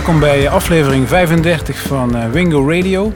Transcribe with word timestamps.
Welkom 0.00 0.20
bij 0.20 0.48
aflevering 0.48 1.08
35 1.08 1.78
van 1.78 2.16
uh, 2.16 2.30
Wingo 2.30 2.68
Radio. 2.70 3.12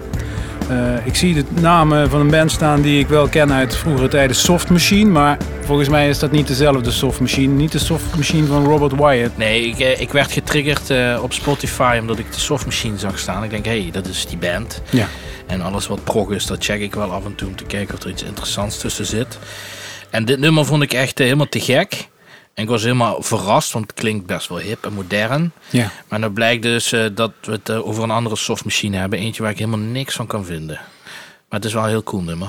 Uh, 0.71 1.07
ik 1.07 1.15
zie 1.15 1.35
de 1.35 1.45
namen 1.61 2.11
van 2.11 2.21
een 2.21 2.31
band 2.31 2.51
staan 2.51 2.81
die 2.83 2.99
ik 2.99 3.07
wel 3.07 3.29
ken 3.29 3.53
uit 3.53 3.77
vroegere 3.77 4.09
tijden, 4.09 4.37
Soft 4.37 4.71
Machine. 4.71 5.11
Maar 5.11 5.39
volgens 5.61 5.89
mij 5.89 6.09
is 6.09 6.19
dat 6.19 6.31
niet 6.31 6.47
dezelfde 6.47 6.91
Soft 6.91 7.21
Machine. 7.21 7.55
Niet 7.55 7.73
de 7.73 7.79
Soft 7.79 8.17
Machine 8.17 8.47
van 8.47 8.65
Robert 8.65 8.93
Wyatt. 8.97 9.37
Nee, 9.37 9.67
ik, 9.67 9.79
uh, 9.79 10.01
ik 10.01 10.13
werd 10.13 10.33
getriggerd 10.33 10.91
uh, 10.91 11.19
op 11.23 11.33
Spotify 11.33 11.99
omdat 12.01 12.19
ik 12.19 12.33
de 12.33 12.41
Soft 12.41 12.65
Machine 12.65 12.99
zag 12.99 13.19
staan. 13.19 13.45
Ik 13.45 13.51
denk, 13.51 13.65
hé, 13.65 13.81
hey, 13.81 13.91
dat 13.91 14.07
is 14.07 14.27
die 14.27 14.39
band. 14.39 14.83
Ja. 14.91 15.09
En 15.47 15.61
alles 15.61 15.87
wat 15.87 16.05
prog 16.05 16.33
is, 16.33 16.47
dat 16.47 16.65
check 16.65 16.81
ik 16.81 16.95
wel 16.95 17.13
af 17.13 17.25
en 17.25 17.35
toe 17.35 17.49
om 17.49 17.57
te 17.57 17.65
kijken 17.65 17.95
of 17.95 18.03
er 18.03 18.11
iets 18.11 18.23
interessants 18.23 18.79
tussen 18.79 19.07
zit. 19.07 19.39
En 20.11 20.25
dit 20.25 20.39
nummer 20.39 20.65
vond 20.65 20.83
ik 20.83 20.93
echt 20.93 21.19
helemaal 21.19 21.49
te 21.49 21.61
gek. 21.61 22.09
En 22.55 22.63
ik 22.63 22.69
was 22.69 22.83
helemaal 22.83 23.23
verrast, 23.23 23.73
want 23.73 23.87
het 23.87 24.01
klinkt 24.01 24.27
best 24.27 24.49
wel 24.49 24.59
hip 24.59 24.85
en 24.85 24.93
modern. 24.93 25.53
Ja. 25.71 25.91
Maar 26.09 26.21
dan 26.21 26.33
blijkt 26.33 26.63
dus 26.63 26.93
uh, 26.93 27.07
dat 27.15 27.33
we 27.43 27.53
het 27.53 27.69
uh, 27.69 27.87
over 27.87 28.03
een 28.03 28.11
andere 28.11 28.37
softmachine 28.37 28.97
hebben. 28.97 29.19
Eentje 29.19 29.43
waar 29.43 29.51
ik 29.51 29.59
helemaal 29.59 29.79
niks 29.79 30.15
van 30.15 30.27
kan 30.27 30.45
vinden. 30.45 30.81
Maar 31.49 31.59
het 31.61 31.65
is 31.65 31.73
wel 31.73 31.83
een 31.83 31.89
heel 31.89 32.03
cool 32.03 32.23
nummer. 32.23 32.49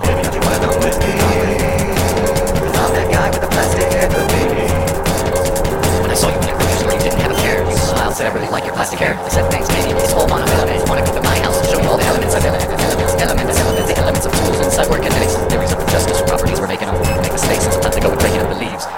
said 8.15 8.31
I 8.31 8.33
really 8.33 8.49
like 8.49 8.63
your 8.63 8.73
plastic 8.73 8.99
hair. 8.99 9.13
I 9.25 9.27
said 9.27 9.51
thanks, 9.51 9.67
maybe 9.67 9.91
it's 9.99 10.13
all 10.13 10.25
monofilament. 10.27 10.87
Wanna 10.87 11.03
come 11.03 11.15
to 11.15 11.21
my 11.21 11.24
house, 11.24 11.24
show 11.24 11.24
you 11.24 11.24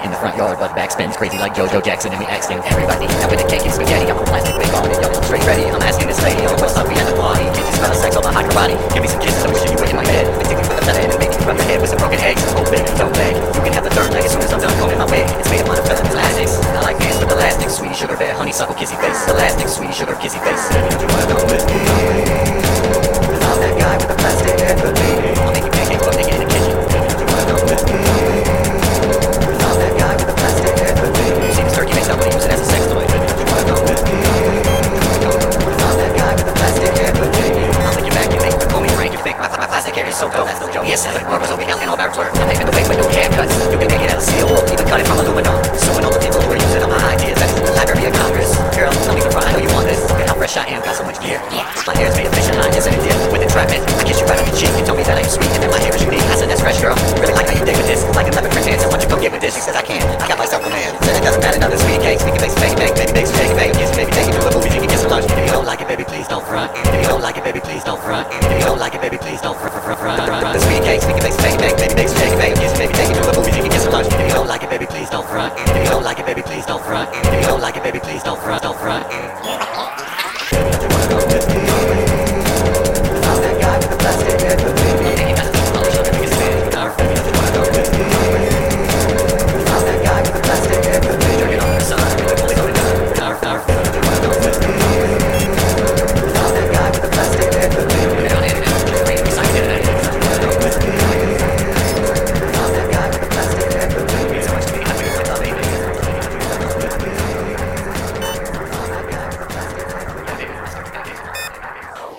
in 0.04 0.10
the 0.10 0.18
front 0.18 0.36
yard, 0.36 0.58
but 0.58 0.72
backspins 0.72 1.16
crazy 1.16 1.38
like 1.38 1.54
JoJo 1.54 1.84
Jackson 1.84 2.12
and 2.12 2.20
we 2.20 2.26
asking 2.26 2.58
everybody. 2.64 3.06
Now 3.18 3.30
with 3.30 3.40
the 3.42 3.48
cake 3.48 3.62
and 3.62 3.74
spaghetti, 3.74 4.10
I'm 4.10 4.18
a 4.18 4.24
plastic 4.24 4.54
big 4.58 4.70
on 4.74 4.90
it, 4.90 4.98
I'm 4.98 5.22
straight 5.24 5.46
ready. 5.46 5.64
I'm 5.66 5.82
asking 5.82 6.08
this 6.08 6.22
lady, 6.22 6.42
oh, 6.46 6.54
what's 6.58 6.76
up? 6.76 6.88
We 6.88 6.94
had 6.94 7.12
a 7.12 7.16
party. 7.16 7.44
Can't 7.54 7.66
you 7.66 7.74
smell 7.78 7.90
the 7.90 7.98
sex 7.98 8.16
on 8.16 8.24
my 8.24 8.32
hot 8.32 8.46
karate? 8.50 8.76
Give 8.94 9.02
me 9.02 9.08
some 9.08 9.20
kisses, 9.20 9.42
I'm 9.44 9.52
wishing 9.52 9.72
you 9.72 9.78
were 9.78 9.90
in 9.90 9.96
my. 9.96 10.04
We 10.08 10.44
take 10.44 10.58
me 10.58 10.64
with 10.66 10.82
a 10.82 10.86
letter 10.86 11.02
and 11.02 11.18
me 11.20 11.28
rub 11.48 11.56
your 11.56 11.64
head 11.64 11.80
with 11.80 11.90
some 11.90 11.98
broken 11.98 12.20
eggs. 12.20 12.44
Oh, 12.52 12.64
baby, 12.68 12.84
don't 13.00 13.14
beg. 13.14 13.34
You 13.56 13.62
can 13.64 13.72
have 13.72 13.84
the 13.84 13.90
third 13.90 14.12
leg 14.12 14.24
as 14.24 14.32
soon 14.32 14.42
as 14.42 14.52
I'm 14.52 14.60
done 14.60 14.76
combing 14.78 14.98
my 14.98 15.08
wig. 15.08 15.24
It's 15.40 15.48
made 15.48 15.60
of 15.60 15.68
monofilament 15.68 16.12
plastics. 16.12 16.60
I 16.60 16.80
like 16.82 16.98
pants 16.98 17.18
with 17.18 17.32
elastic, 17.32 17.70
sweet 17.70 17.96
sugar 17.96 18.16
bear, 18.16 18.34
honeysuckle 18.34 18.74
kissy 18.74 19.00
face, 19.00 19.16
elastic, 19.28 19.68
sweet 19.68 19.94
sugar 19.94 20.12
kissy 20.20 20.40
face. 20.44 21.07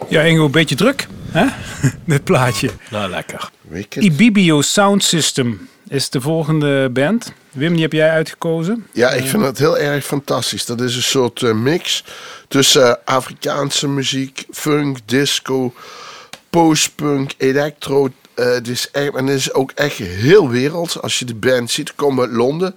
Ja, 0.09 0.21
Ingo, 0.21 0.45
een 0.45 0.51
beetje 0.51 0.75
druk, 0.75 1.07
hè? 1.31 1.45
Dit 2.05 2.23
plaatje. 2.23 2.69
Nou, 2.91 3.09
lekker. 3.09 3.49
Ibibio 3.89 4.61
Sound 4.61 5.03
System 5.03 5.69
is 5.87 6.09
de 6.09 6.21
volgende 6.21 6.89
band. 6.89 7.33
Wim, 7.51 7.73
die 7.73 7.81
heb 7.81 7.91
jij 7.91 8.09
uitgekozen. 8.09 8.87
Ja, 8.93 9.09
ik 9.09 9.25
vind 9.25 9.43
dat 9.43 9.57
heel 9.57 9.77
erg 9.77 10.05
fantastisch. 10.05 10.65
Dat 10.65 10.81
is 10.81 10.95
een 10.95 11.01
soort 11.01 11.41
uh, 11.41 11.53
mix 11.53 12.03
tussen 12.47 12.81
uh, 12.81 12.93
Afrikaanse 13.05 13.87
muziek, 13.87 14.45
funk, 14.51 14.97
disco, 15.05 15.73
postpunk, 16.49 17.31
electro. 17.37 18.09
Uh, 18.35 18.45
het 18.45 18.67
is 18.67 18.91
echt, 18.91 19.15
en 19.15 19.27
het 19.27 19.37
is 19.37 19.53
ook 19.53 19.71
echt 19.71 19.97
heel 19.97 20.49
werelds. 20.49 21.01
Als 21.01 21.19
je 21.19 21.25
de 21.25 21.35
band 21.35 21.71
ziet, 21.71 21.95
komt 21.95 22.19
uit 22.19 22.31
Londen. 22.31 22.75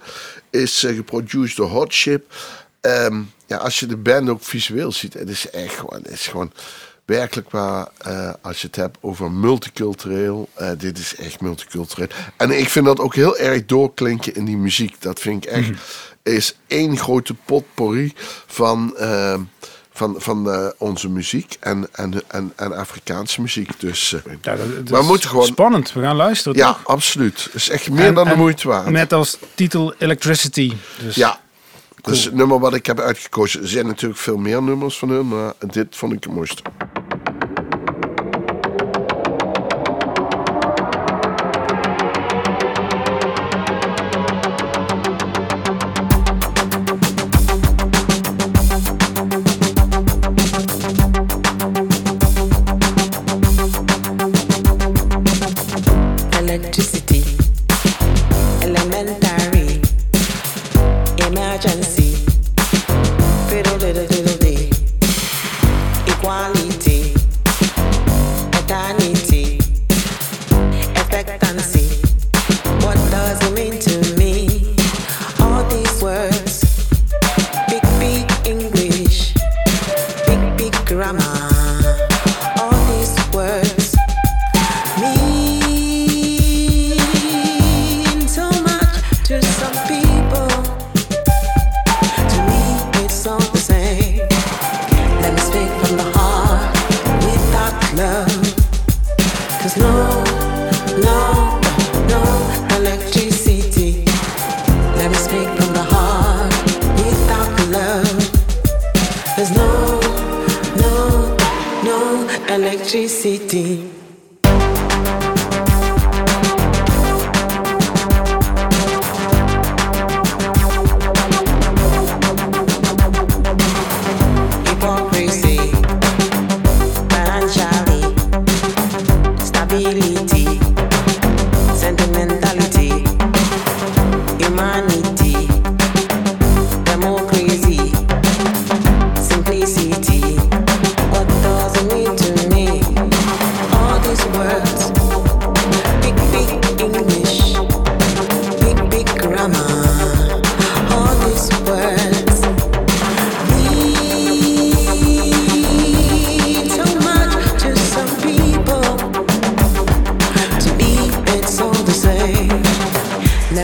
Is 0.49 0.85
geproduceerd 0.87 1.55
door 1.55 1.69
Hot 1.69 1.93
Chip. 1.93 2.33
Um, 2.81 3.31
ja, 3.45 3.57
als 3.57 3.79
je 3.79 3.85
de 3.85 3.97
band 3.97 4.29
ook 4.29 4.43
visueel 4.43 4.91
ziet, 4.91 5.13
het 5.13 5.29
is 5.29 5.49
echt 5.49 5.75
gewoon, 5.75 5.99
het 6.03 6.11
is 6.11 6.27
gewoon 6.27 6.51
werkelijk 7.05 7.49
waar, 7.49 7.87
uh, 8.07 8.29
als 8.41 8.61
je 8.61 8.67
het 8.67 8.75
hebt 8.75 8.97
over 9.01 9.31
multicultureel, 9.31 10.49
uh, 10.61 10.69
dit 10.77 10.97
is 10.97 11.15
echt 11.15 11.41
multicultureel. 11.41 12.07
En 12.37 12.59
ik 12.59 12.69
vind 12.69 12.85
dat 12.85 12.99
ook 12.99 13.15
heel 13.15 13.37
erg 13.37 13.65
doorklinken 13.65 14.35
in 14.35 14.45
die 14.45 14.57
muziek. 14.57 15.01
Dat 15.01 15.19
vind 15.19 15.45
ik 15.45 15.51
echt, 15.51 15.67
mm 15.67 15.75
-hmm. 16.23 16.33
is 16.33 16.55
één 16.67 16.97
grote 16.97 17.33
potpourri 17.33 18.13
van, 18.47 18.95
uh, 18.99 19.35
van, 19.91 20.15
van 20.17 20.73
onze 20.77 21.09
muziek 21.09 21.57
en, 21.59 21.87
en, 21.91 22.21
en, 22.27 22.53
en 22.55 22.77
Afrikaanse 22.77 23.41
muziek. 23.41 23.79
Dus 23.79 24.09
ja, 24.41 24.55
dat, 24.55 24.87
dat 24.87 24.99
we 24.99 25.05
moeten 25.05 25.29
gewoon... 25.29 25.45
spannend, 25.45 25.93
we 25.93 26.01
gaan 26.01 26.15
luisteren. 26.15 26.57
Ja, 26.57 26.73
toch? 26.73 26.81
absoluut. 26.85 27.43
Het 27.43 27.53
is 27.53 27.69
echt 27.69 27.89
meer 27.89 28.05
en, 28.05 28.13
dan 28.13 28.27
de 28.27 28.35
moeite 28.35 28.67
waard. 28.67 28.89
Net 28.89 29.13
als 29.13 29.37
titel 29.55 29.93
Electricity. 29.97 30.73
Dus. 30.99 31.15
Ja, 31.15 31.41
Cool. 32.03 32.15
Dus 32.15 32.25
het 32.25 32.33
nummer 32.33 32.59
wat 32.59 32.73
ik 32.73 32.85
heb 32.85 32.99
uitgekozen, 32.99 33.61
er 33.61 33.67
zijn 33.67 33.85
natuurlijk 33.85 34.19
veel 34.19 34.37
meer 34.37 34.63
nummers 34.63 34.97
van 34.97 35.09
hun, 35.09 35.27
maar 35.27 35.53
dit 35.59 35.95
vond 35.95 36.13
ik 36.13 36.23
het 36.23 36.33
mooiste. 36.33 36.61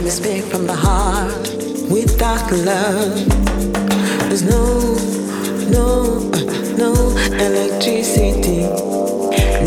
Me 0.10 0.16
speak 0.16 0.44
from 0.46 0.66
the 0.66 0.74
heart 0.74 1.48
without 1.88 2.52
love. 2.52 3.14
There's 4.28 4.42
no, 4.42 4.96
no, 5.70 6.32
no 6.76 6.94
electricity. 7.38 8.62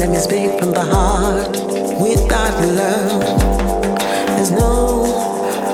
Let 0.01 0.11
me 0.11 0.17
speak 0.17 0.59
from 0.59 0.73
the 0.73 0.83
heart 0.83 1.53
without 2.01 2.59
love. 2.75 3.23
There's 4.35 4.51
no, 4.51 5.05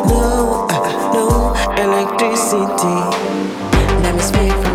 no, 0.04 0.66
no 1.14 1.54
electricity. 1.82 2.98
Let 4.02 4.16
me 4.16 4.20
speak 4.20 4.67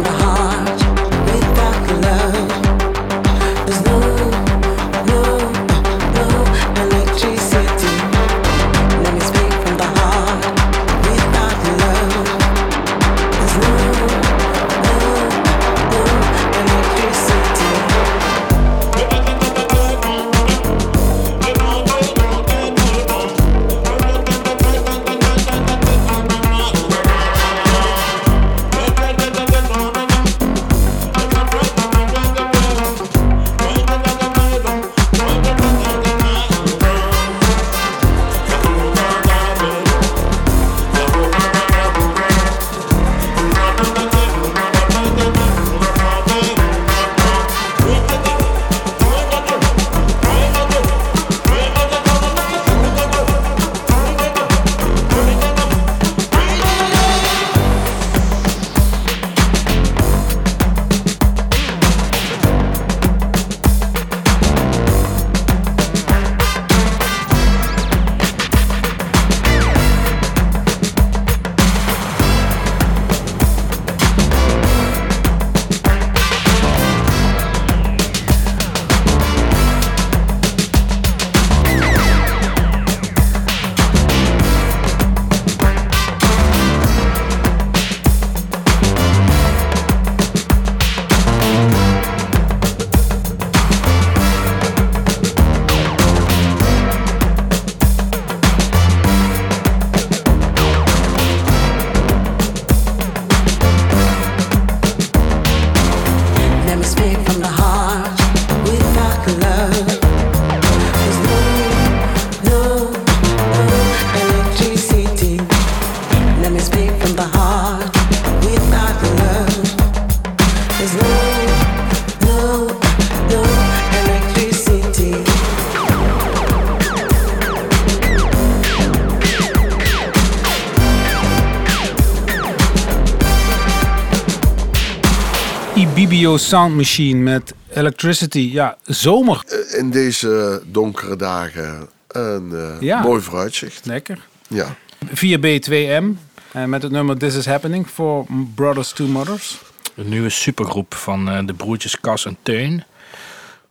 Sound 136.37 136.75
Machine 136.75 137.19
met 137.19 137.53
Electricity. 137.73 138.49
Ja, 138.53 138.77
zomer. 138.83 139.43
Eh, 139.47 139.79
In 139.79 139.89
deze 139.91 140.61
donkere 140.65 141.15
dagen 141.15 141.89
een 142.07 142.51
eh, 142.55 142.81
Ja. 142.81 143.01
mooi 143.01 143.21
vooruitzicht. 143.21 143.85
Lekker. 143.85 144.19
Ja. 144.47 144.75
4B2M. 145.13 146.03
eh, 146.51 146.63
met 146.65 146.83
het 146.83 146.91
nummer 146.91 147.17
This 147.17 147.35
Is 147.35 147.45
Happening 147.45 147.89
voor 147.89 148.25
Brothers 148.55 148.91
Two 148.91 149.07
Mothers. 149.07 149.57
Een 149.95 150.09
nieuwe 150.09 150.29
supergroep 150.29 150.93
van 150.93 151.29
eh, 151.29 151.39
de 151.45 151.53
broertjes 151.53 151.99
Cas 151.99 152.25
en 152.25 152.37
Teun. 152.43 152.83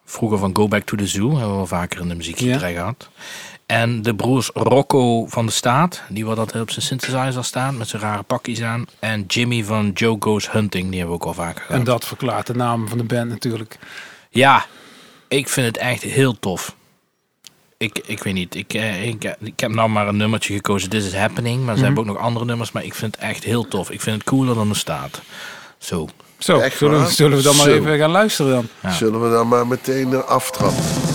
Vroeger 0.05 0.39
van 0.39 0.57
Go 0.57 0.69
Back 0.69 0.83
to 0.85 0.97
the 0.97 1.07
Zoo. 1.07 1.39
Hebben 1.39 1.61
we 1.61 1.67
vaker 1.67 2.01
in 2.01 2.09
de 2.09 2.15
muziek 2.15 2.39
Ja. 2.39 2.59
gehad. 2.59 3.09
En 3.73 4.03
de 4.03 4.15
broers 4.15 4.51
Rocco 4.55 5.27
van 5.27 5.47
de 5.47 5.53
Staat. 5.53 6.03
Die 6.09 6.27
wat 6.27 6.39
altijd 6.39 6.63
op 6.63 6.71
zijn 6.71 6.85
synthesizer 6.85 7.45
staan. 7.45 7.77
Met 7.77 7.89
zijn 7.89 8.03
rare 8.03 8.23
pakjes 8.23 8.63
aan. 8.63 8.85
En 8.99 9.25
Jimmy 9.27 9.65
van 9.65 9.91
Joe 9.95 10.17
Goes 10.21 10.51
Hunting. 10.51 10.89
Die 10.89 10.99
hebben 10.99 11.19
we 11.19 11.23
ook 11.23 11.29
al 11.29 11.35
vaker 11.35 11.61
gehad. 11.61 11.79
En 11.79 11.85
dat 11.85 12.07
verklaart 12.07 12.47
de 12.47 12.55
naam 12.55 12.89
van 12.89 12.99
de 12.99 13.05
band 13.05 13.29
natuurlijk. 13.29 13.79
Ja, 14.31 14.67
ik 15.29 15.49
vind 15.49 15.67
het 15.67 15.77
echt 15.77 16.03
heel 16.03 16.39
tof. 16.39 16.75
Ik, 17.77 18.03
ik 18.07 18.23
weet 18.23 18.35
niet. 18.35 18.55
Ik, 18.55 18.75
eh, 18.75 19.07
ik, 19.07 19.37
ik 19.41 19.61
heb 19.61 19.71
nou 19.71 19.89
maar 19.89 20.09
een 20.09 20.17
nummertje 20.17 20.55
gekozen. 20.55 20.91
This 20.91 21.07
is 21.07 21.15
Happening. 21.15 21.65
Maar 21.65 21.77
ze 21.77 21.85
hebben 21.85 22.01
ook 22.01 22.09
nog 22.09 22.19
andere 22.19 22.45
nummers. 22.45 22.73
Maar 22.73 22.85
ik 22.85 22.95
vind 22.95 23.15
het 23.15 23.25
echt 23.25 23.45
heel 23.45 23.69
tof. 23.69 23.91
Ik 23.91 24.01
vind 24.01 24.17
het 24.17 24.25
cooler 24.25 24.55
dan 24.55 24.69
de 24.69 24.75
staat. 24.75 25.21
Zo. 25.79 26.09
Zo, 26.39 26.59
Echt 26.59 26.77
zullen, 26.77 27.11
zullen 27.11 27.37
we 27.37 27.43
dan 27.43 27.57
maar 27.57 27.65
Zo. 27.65 27.73
even 27.73 27.99
gaan 27.99 28.11
luisteren 28.11 28.53
dan? 28.53 28.69
Ja. 28.81 28.91
Zullen 28.91 29.23
we 29.23 29.31
dan 29.31 29.49
maar 29.49 29.67
meteen 29.67 30.25
aftrappen? 30.25 31.12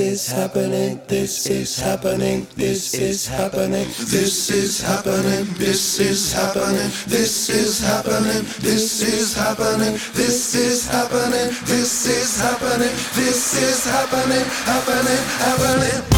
Is 0.00 0.30
happening, 0.30 1.00
this 1.06 1.46
is 1.46 1.78
happening, 1.78 2.46
this 2.56 2.94
is 2.94 3.26
happening, 3.26 3.86
this 4.10 4.50
is 4.50 4.80
happening, 4.80 5.46
this 5.58 6.00
is 6.00 6.32
happening, 6.32 6.90
this 7.06 7.48
is 7.48 7.80
happening, 7.80 8.42
this 8.60 9.02
is 9.02 9.34
happening, 9.34 9.92
this 10.14 10.54
is 10.54 10.86
happening, 10.88 11.48
this 11.64 12.06
is 12.06 12.40
happening, 12.40 12.94
this 13.14 13.62
is 13.62 13.84
happening, 13.86 14.44
happening, 14.64 15.22
happening. 15.38 16.15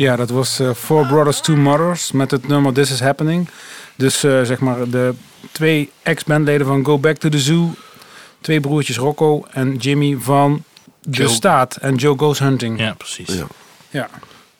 Ja, 0.00 0.16
dat 0.16 0.30
was 0.30 0.58
eh, 0.58 0.70
Four 0.74 1.06
Brothers, 1.06 1.40
Two 1.40 1.56
Mothers 1.56 2.12
met 2.12 2.30
het 2.30 2.48
nummer 2.48 2.72
This 2.72 2.90
Is 2.90 3.00
Happening. 3.00 3.48
Dus 3.96 4.24
eh, 4.24 4.42
zeg 4.42 4.58
maar 4.58 4.88
de 4.88 5.14
twee 5.52 5.90
ex-bandleden 6.02 6.66
van 6.66 6.84
Go 6.84 6.98
Back 6.98 7.16
to 7.16 7.28
the 7.28 7.38
Zoo. 7.38 7.74
Twee 8.40 8.60
broertjes 8.60 8.96
Rocco 8.96 9.44
en 9.50 9.76
Jimmy 9.76 10.16
van 10.20 10.64
De 11.00 11.10
Joe. 11.16 11.28
Staat 11.28 11.76
en 11.76 11.94
Joe 11.94 12.18
Goes 12.18 12.38
Hunting. 12.38 12.78
Ja, 12.80 12.94
precies. 12.94 13.34
Ja. 13.34 13.46
Ja. 13.90 14.08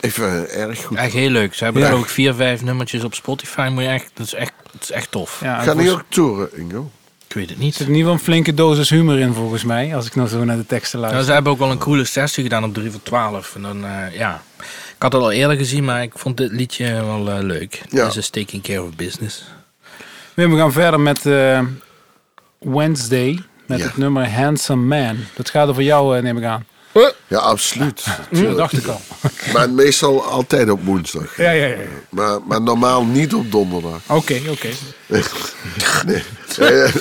Even 0.01 0.49
eh, 0.51 0.63
erg 0.63 0.85
goed. 0.85 0.97
Echt 0.97 1.13
heel 1.13 1.31
leuk. 1.31 1.55
Ze 1.55 1.65
hebben 1.65 1.83
Ja. 1.83 1.89
er 1.89 1.95
ook 1.95 2.09
vier, 2.09 2.35
vijf 2.35 2.63
nummertjes 2.63 3.05
op 3.05 3.15
Spotify. 3.15 3.69
Moet 3.73 3.83
je 3.83 3.89
echt, 3.89 4.11
dat, 4.15 4.27
is 4.27 4.35
echt, 4.35 4.53
dat 4.73 4.83
is 4.83 4.91
echt 4.91 5.11
tof. 5.11 5.41
Ja, 5.43 5.59
Ga 5.61 5.69
het 5.69 5.77
niet 5.79 5.87
was- 5.87 5.95
ook 5.95 6.05
toeren, 6.09 6.49
Ingo? 6.59 6.91
Ik 7.29 7.35
weet 7.37 7.49
het 7.49 7.59
Er 7.59 7.65
niet. 7.65 7.75
zit 7.75 7.87
in 7.87 7.93
ieder 7.95 8.03
geval 8.03 8.19
een 8.19 8.25
flinke 8.25 8.55
dosis 8.55 8.91
humor 8.91 9.19
in 9.19 9.33
volgens 9.35 9.65
mij. 9.65 9.95
Als 9.97 10.07
ik 10.07 10.15
nou 10.15 10.29
zo 10.29 10.45
naar 10.45 10.57
de 10.57 10.67
teksten 10.67 10.99
Nou, 11.01 11.13
luister. 11.13 11.25
ze 11.29 11.33
hebben 11.33 11.53
ook 11.53 11.59
wel 11.59 11.71
een 11.71 11.79
coole 11.79 12.05
sessie 12.05 12.43
gedaan 12.43 12.65
op 12.65 12.75
3 12.75 12.91
voor 12.91 13.03
12. 13.03 13.55
En 13.55 13.63
dan, 13.63 13.85
eh, 13.85 14.17
ja. 14.19 14.43
Ik 15.01 15.07
had 15.07 15.15
het 15.15 15.23
al 15.23 15.31
eerder 15.33 15.57
gezien, 15.57 15.85
maar 15.85 16.03
ik 16.03 16.13
vond 16.15 16.37
dit 16.37 16.53
liedje 16.53 16.93
wel 17.05 17.31
eh, 17.31 17.39
leuk. 17.43 17.83
Ja. 17.89 18.07
This 18.07 18.17
is 18.17 18.29
taking 18.29 18.63
care 18.63 18.83
of 18.83 18.97
business. 18.97 19.45
Wim, 20.35 20.51
we 20.53 20.57
gaan 20.59 20.73
verder 20.73 21.01
met 21.01 21.27
eh, 21.27 21.61
Wednesday. 22.59 23.43
Met 23.67 23.79
Ja. 23.79 23.85
het 23.85 23.97
nummer 23.97 24.31
Handsome 24.31 24.83
Man. 24.97 25.17
Dat 25.35 25.51
gaat 25.51 25.69
over 25.69 25.83
jou, 25.83 26.17
eh, 26.17 26.23
neem 26.23 26.37
ik 26.39 26.45
aan. 26.45 26.65
Ja, 27.27 27.39
absoluut. 27.39 28.05
Dat 28.31 28.57
dacht 28.57 28.73
ik 28.73 28.87
al. 28.87 29.01
Maar 29.53 29.71
meestal 29.71 30.25
altijd 30.25 30.71
op 30.71 30.85
woensdag. 30.85 31.37
Ja, 31.37 31.51
ja, 31.51 31.67
ja. 31.67 31.77
Maar, 32.09 32.39
maar 32.47 32.63
normaal 32.63 33.05
niet 33.05 33.35
op 33.35 33.51
donderdag. 33.51 34.01
Oké, 34.07 34.41
oké. 34.51 34.69
nee. 36.07 36.23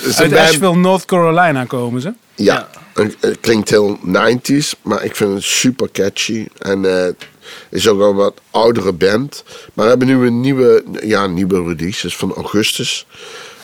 Is 0.02 0.18
een 0.18 0.22
Uit 0.22 0.36
Asheville, 0.36 0.76
North 0.76 1.04
Carolina 1.04 1.64
komen 1.64 2.00
ze. 2.00 2.12
Ja, 2.34 2.68
het 2.94 3.16
het 3.20 3.40
klinkt 3.40 3.70
heel 3.70 3.98
90s, 4.06 4.80
maar 4.82 5.04
ik 5.04 5.16
vind 5.16 5.34
het 5.34 5.42
super 5.42 5.90
catchy. 5.92 6.46
En 6.58 6.84
eh, 6.84 7.02
het 7.04 7.26
is 7.70 7.88
ook 7.88 8.00
al 8.00 8.14
wat 8.14 8.40
oudere 8.50 8.92
band. 8.92 9.44
Maar 9.74 9.84
we 9.84 9.90
hebben 9.90 10.08
nu 10.08 10.26
een 10.26 10.40
nieuwe, 10.40 10.84
ja, 11.02 11.24
een 11.24 11.34
nieuwe 11.34 11.62
release, 11.74 12.06
is 12.06 12.16
van 12.16 12.34
augustus. 12.34 13.06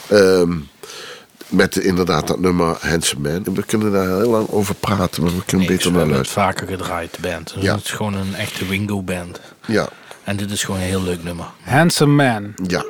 Ehm, 0.09 0.53
met 1.49 1.77
inderdaad 1.77 2.27
dat 2.27 2.39
nummer 2.41 2.77
Handsome 2.81 3.29
Man. 3.33 3.45
En 3.45 3.55
we 3.55 3.63
kunnen 3.65 3.93
daar 3.93 4.07
heel 4.07 4.31
lang 4.31 4.49
over 4.51 4.75
praten, 4.75 5.23
maar 5.23 5.33
we 5.37 5.45
kunnen 5.45 5.67
Nee, 5.67 5.77
beter 5.77 5.93
we 5.93 5.99
naar 5.99 6.07
hebben 6.07 6.25
het 6.25 6.37
luisteren. 6.37 6.67
vaker 6.67 6.77
gedraaid, 6.85 7.15
de 7.15 7.21
band. 7.29 7.55
Dus 7.55 7.63
Ja. 7.63 7.75
Het 7.75 7.85
is 7.85 7.91
gewoon 7.91 8.15
een 8.15 8.35
echte 8.35 8.67
Wingo 8.67 9.03
band. 9.03 9.41
Ja, 9.67 9.89
En 10.25 10.37
dit 10.37 10.51
is 10.51 10.65
gewoon 10.65 10.81
een 10.81 10.87
heel 10.87 11.03
leuk 11.03 11.23
nummer. 11.25 11.47
Handsome 11.63 12.13
Man. 12.25 12.55
ja. 12.67 12.85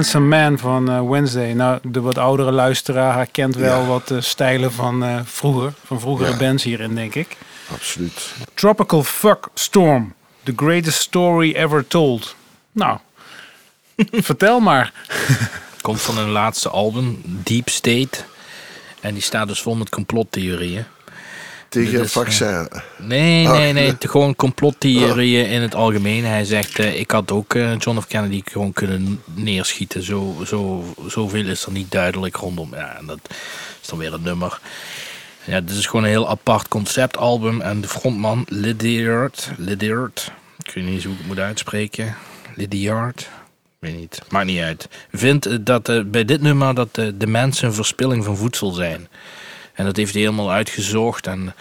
Handsome 0.00 0.26
Man 0.26 0.58
van 0.58 0.90
eh, 0.90 1.08
Wednesday. 1.08 1.52
Nou, 1.52 1.78
de 1.82 2.00
wat 2.00 2.18
oudere 2.18 2.52
luisteraar 2.52 3.14
herkent 3.14 3.54
wel 3.56 3.80
Ja. 3.80 3.86
wat 3.86 4.10
eh, 4.10 4.20
stijlen 4.20 4.72
van 4.72 5.04
eh, 5.04 5.20
vroeger. 5.24 5.72
Van 5.84 6.00
vroegere 6.00 6.30
Ja. 6.30 6.36
bands 6.36 6.62
hierin, 6.64 6.94
denk 6.94 7.14
ik. 7.14 7.36
Absoluut. 7.72 8.32
Tropical 8.54 9.02
Fuck 9.02 9.48
Storm. 9.54 10.14
The 10.42 10.52
greatest 10.56 11.00
story 11.00 11.52
ever 11.54 11.86
told. 11.86 12.34
Nou, 12.72 12.98
vertel 14.30 14.60
maar. 14.60 14.92
Komt 15.80 16.00
van 16.00 16.16
hun 16.16 16.28
laatste 16.30 16.68
album, 16.68 17.20
Deep 17.24 17.68
State. 17.68 18.18
En 19.00 19.14
die 19.14 19.22
staat 19.22 19.48
dus 19.48 19.62
vol 19.62 19.74
met 19.74 19.88
complottheorieën. 19.88 20.84
Tegen 21.70 22.00
een 22.00 22.08
vaccin. 22.08 22.68
Nee, 22.96 23.46
Oh. 23.46 23.52
nee, 23.52 23.72
nee. 23.72 23.86
het- 23.86 24.06
Gewoon 24.10 24.36
complottheorieën 24.36 25.46
in 25.48 25.62
het 25.62 25.74
algemeen. 25.74 26.24
Hij 26.24 26.44
zegt, 26.44 26.78
eh, 26.78 27.00
ik 27.00 27.10
had 27.10 27.30
ook 27.30 27.54
eh, 27.54 27.78
John 27.78 28.00
F. 28.00 28.06
Kennedy 28.06 28.42
gewoon 28.44 28.72
kunnen 28.72 29.22
neerschieten. 29.34 30.02
Zo, 30.02 30.36
zo, 30.46 30.84
zoveel 31.06 31.44
is 31.46 31.64
er 31.66 31.72
niet 31.72 31.90
duidelijk 31.90 32.36
rondom. 32.36 32.74
Ja, 32.74 32.96
en 32.98 33.06
dat 33.06 33.18
is 33.82 33.88
dan 33.88 33.98
weer 33.98 34.12
een 34.12 34.22
nummer. 34.22 34.60
Ja, 35.44 35.60
dit 35.60 35.76
is 35.76 35.86
gewoon 35.86 36.04
een 36.04 36.10
heel 36.10 36.28
apart 36.28 36.68
conceptalbum. 36.68 37.60
En 37.60 37.80
de 37.80 37.88
frontman, 37.88 38.44
Lydiard, 38.48 39.50
Lydiard, 39.56 40.32
ik 40.64 40.70
weet 40.74 40.84
niet 40.84 40.94
eens 40.94 41.04
hoe 41.04 41.12
ik 41.12 41.18
het 41.18 41.26
moet 41.28 41.38
uitspreken. 41.38 42.16
Lydiard, 42.54 43.28
weet 43.78 43.96
niet, 43.96 44.22
maakt 44.30 44.46
niet 44.46 44.60
uit. 44.60 44.88
Vindt 45.12 45.46
eh, 45.46 45.56
dat 45.60 45.88
eh, 45.88 46.00
bij 46.06 46.24
dit 46.24 46.40
nummer 46.40 46.74
dat 46.74 46.88
eh, 46.98 47.06
de 47.14 47.26
mensen 47.26 47.66
een 47.68 47.74
verspilling 47.74 48.24
van 48.24 48.36
voedsel 48.36 48.70
zijn. 48.72 49.08
En 49.80 49.86
dat 49.86 49.96
heeft 49.96 50.12
hij 50.12 50.22
helemaal 50.22 50.50
uitgezocht 50.50 51.26
en 51.26 51.54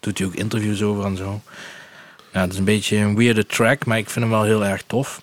doet 0.00 0.18
hij 0.18 0.26
ook 0.26 0.34
interviews 0.34 0.82
over 0.82 1.04
en 1.04 1.16
zo. 1.16 1.40
Ja, 2.32 2.40
het 2.40 2.52
is 2.52 2.58
een 2.58 2.64
beetje 2.64 2.96
een 2.96 3.16
weirde 3.16 3.46
track, 3.46 3.84
maar 3.84 3.98
ik 3.98 4.10
vind 4.10 4.24
hem 4.24 4.34
wel 4.34 4.44
heel 4.44 4.64
erg 4.64 4.82
tof. 4.86 5.20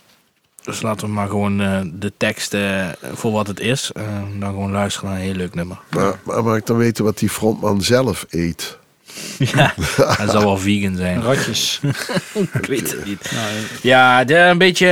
Dus 0.63 0.81
laten 0.81 1.07
we 1.07 1.13
maar 1.13 1.27
gewoon 1.27 1.61
eh, 1.61 1.79
de 1.93 2.13
tekst 2.17 2.53
eh, 2.53 2.85
voor 3.13 3.31
wat 3.31 3.47
het 3.47 3.59
is. 3.59 3.91
eh, 3.93 4.03
dan 4.39 4.49
gewoon 4.49 4.71
luisteren 4.71 5.09
naar 5.09 5.17
een 5.19 5.25
heel 5.25 5.33
leuk 5.35 5.55
nummer. 5.55 5.77
Maar, 5.89 6.19
maar 6.23 6.43
mag 6.43 6.57
ik 6.57 6.65
dan 6.65 6.77
weten 6.77 7.03
wat 7.03 7.17
die 7.17 7.29
frontman 7.29 7.81
zelf 7.81 8.25
eet? 8.29 8.77
Ja, 9.37 9.73
hij 9.97 10.27
zal 10.27 10.43
wel 10.43 10.57
vegan 10.57 10.95
zijn. 10.95 11.21
Ratjes. 11.21 11.79
Ik 12.53 12.65
weet 12.65 12.91
het 12.91 13.05
niet. 13.05 13.31
Ja, 13.81 14.23
de, 14.23 14.35
een 14.37 14.57
beetje, 14.57 14.87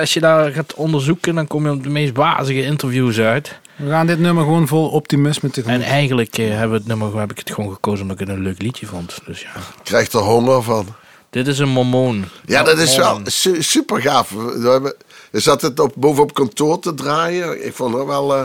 als 0.00 0.12
je 0.14 0.20
daar 0.20 0.52
gaat 0.52 0.74
onderzoeken, 0.74 1.34
dan 1.34 1.46
kom 1.46 1.64
je 1.64 1.70
op 1.72 1.82
de 1.82 1.88
meest 1.88 2.16
wazige 2.16 2.62
interviews 2.62 3.18
uit. 3.18 3.58
We 3.76 3.88
gaan 3.90 4.06
dit 4.06 4.18
nummer 4.18 4.44
gewoon 4.44 4.66
vol 4.68 4.88
optimisme 4.88 5.50
tegemoet. 5.50 5.80
En 5.80 5.86
eigenlijk 5.86 6.38
eh, 6.38 6.48
hebben 6.48 6.70
we 6.70 6.76
het 6.76 6.86
nummer, 6.86 7.18
heb 7.20 7.30
ik 7.30 7.38
het 7.38 7.50
gewoon 7.52 7.72
gekozen 7.72 8.02
omdat 8.02 8.20
ik 8.20 8.26
het 8.26 8.36
een 8.36 8.42
leuk 8.42 8.62
liedje 8.62 8.86
vond. 8.86 9.18
Dus 9.26 9.40
ja. 9.42 9.50
Krijgt 9.82 10.12
er 10.12 10.20
honger 10.20 10.62
van. 10.62 10.86
Dit 11.30 11.46
is 11.46 11.58
een 11.58 11.68
mormoon. 11.68 12.24
Ja, 12.46 12.62
dat 12.62 12.78
is 12.78 12.96
wel 12.96 13.20
su- 13.24 13.62
super 13.62 14.00
gaaf. 14.00 14.30
We 14.30 14.68
hebben, 14.70 14.94
we 15.30 15.40
zaten 15.40 15.68
het 15.68 15.80
op, 15.80 15.92
bovenop 15.96 16.34
kantoor 16.34 16.78
te 16.78 16.94
draaien. 16.94 17.66
Ik 17.66 17.74
vond 17.74 17.94
het 17.94 18.06
wel 18.06 18.34
eh, 18.36 18.42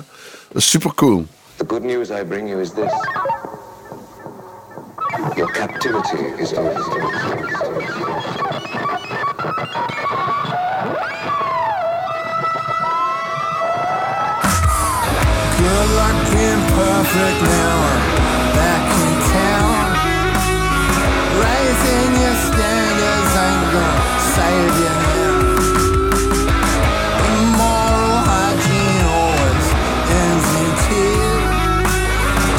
super 0.56 0.94
cool. 0.94 1.26
The 1.56 1.64
good 1.68 1.84
news 1.84 2.10
I 2.10 2.24
bring 2.28 2.50
you 2.50 2.62
is 2.62 2.70
this. 2.70 2.92
Your 5.36 5.52
captivity 5.52 6.18
is 6.38 6.56
over. 6.56 7.90
Perfect 17.12 17.44
now. 17.44 17.76
I'm 17.92 18.56
back 18.56 18.88
in 19.04 19.14
town. 19.36 19.84
Raising 21.44 22.12
your 22.24 22.38
standards 22.48 23.32
ain't 23.44 23.66
gonna 23.76 24.04
save 24.36 24.76
you 24.84 24.94
now. 25.08 25.36
Moral 27.60 28.18
hygiene 28.32 29.04
always 29.20 29.68
ends 30.22 30.48
in 30.62 30.70
tears. 30.88 31.92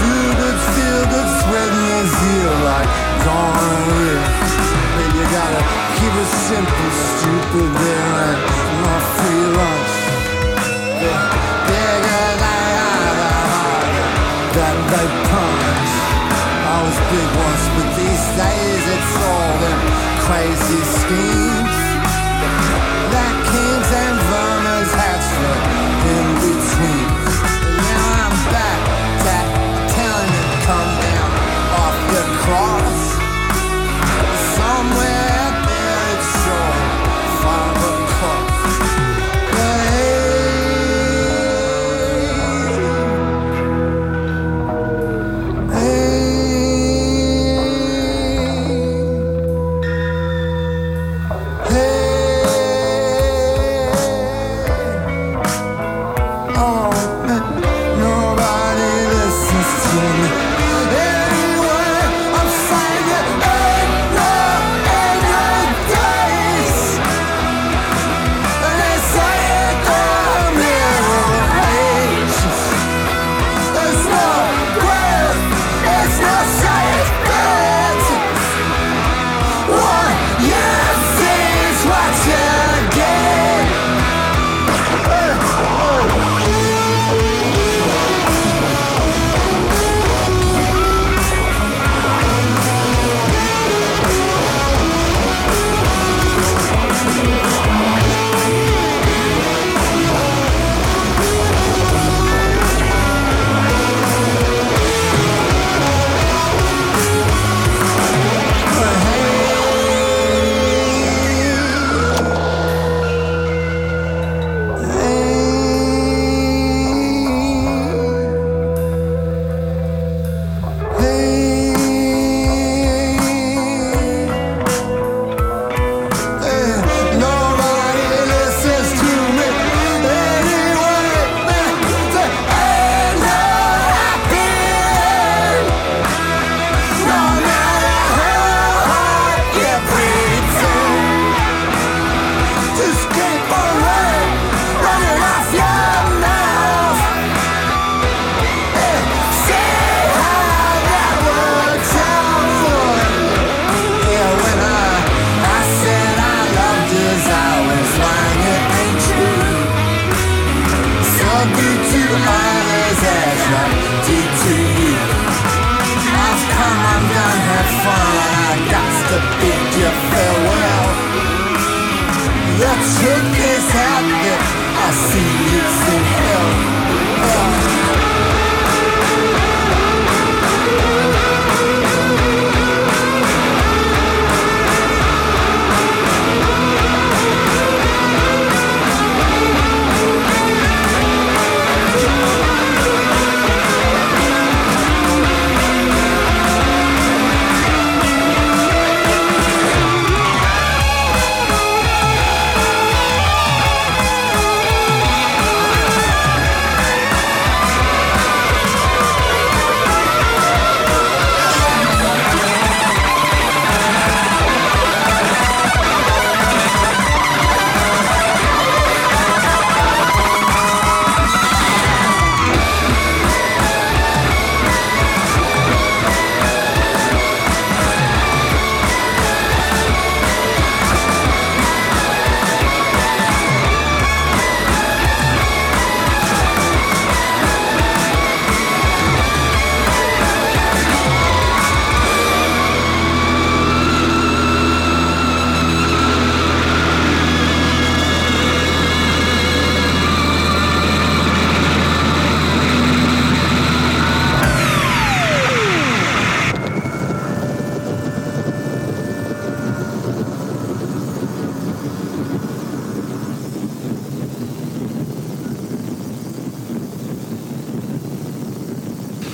Do 0.01 0.13
good, 0.41 0.59
feel 0.77 1.03
good, 1.13 1.29
sweating 1.41 1.85
your 1.93 2.07
zeal 2.19 2.55
like 2.69 2.91
gonorrhea. 3.25 4.21
But 4.93 5.09
you 5.17 5.25
gotta 5.33 5.63
keep 5.97 6.15
it 6.23 6.31
simple, 6.49 6.93
stupid, 7.09 7.69
there 7.81 8.13
ain't 8.29 8.43
no 8.85 8.95
free 9.17 9.47
lunch. 9.57 9.82
places 20.33 21.03
scheme 21.03 21.42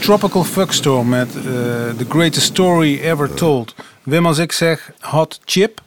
Tropical 0.08 0.44
Fuckstorm 0.44 1.08
met 1.08 1.28
eh, 1.36 1.42
The 1.96 2.06
Greatest 2.08 2.46
Story 2.46 3.00
Ever 3.00 3.34
Told. 3.34 3.74
Wim, 4.02 4.26
als 4.26 4.38
ik 4.38 4.52
zeg 4.52 4.90
Hot 5.00 5.40
Chip, 5.44 5.80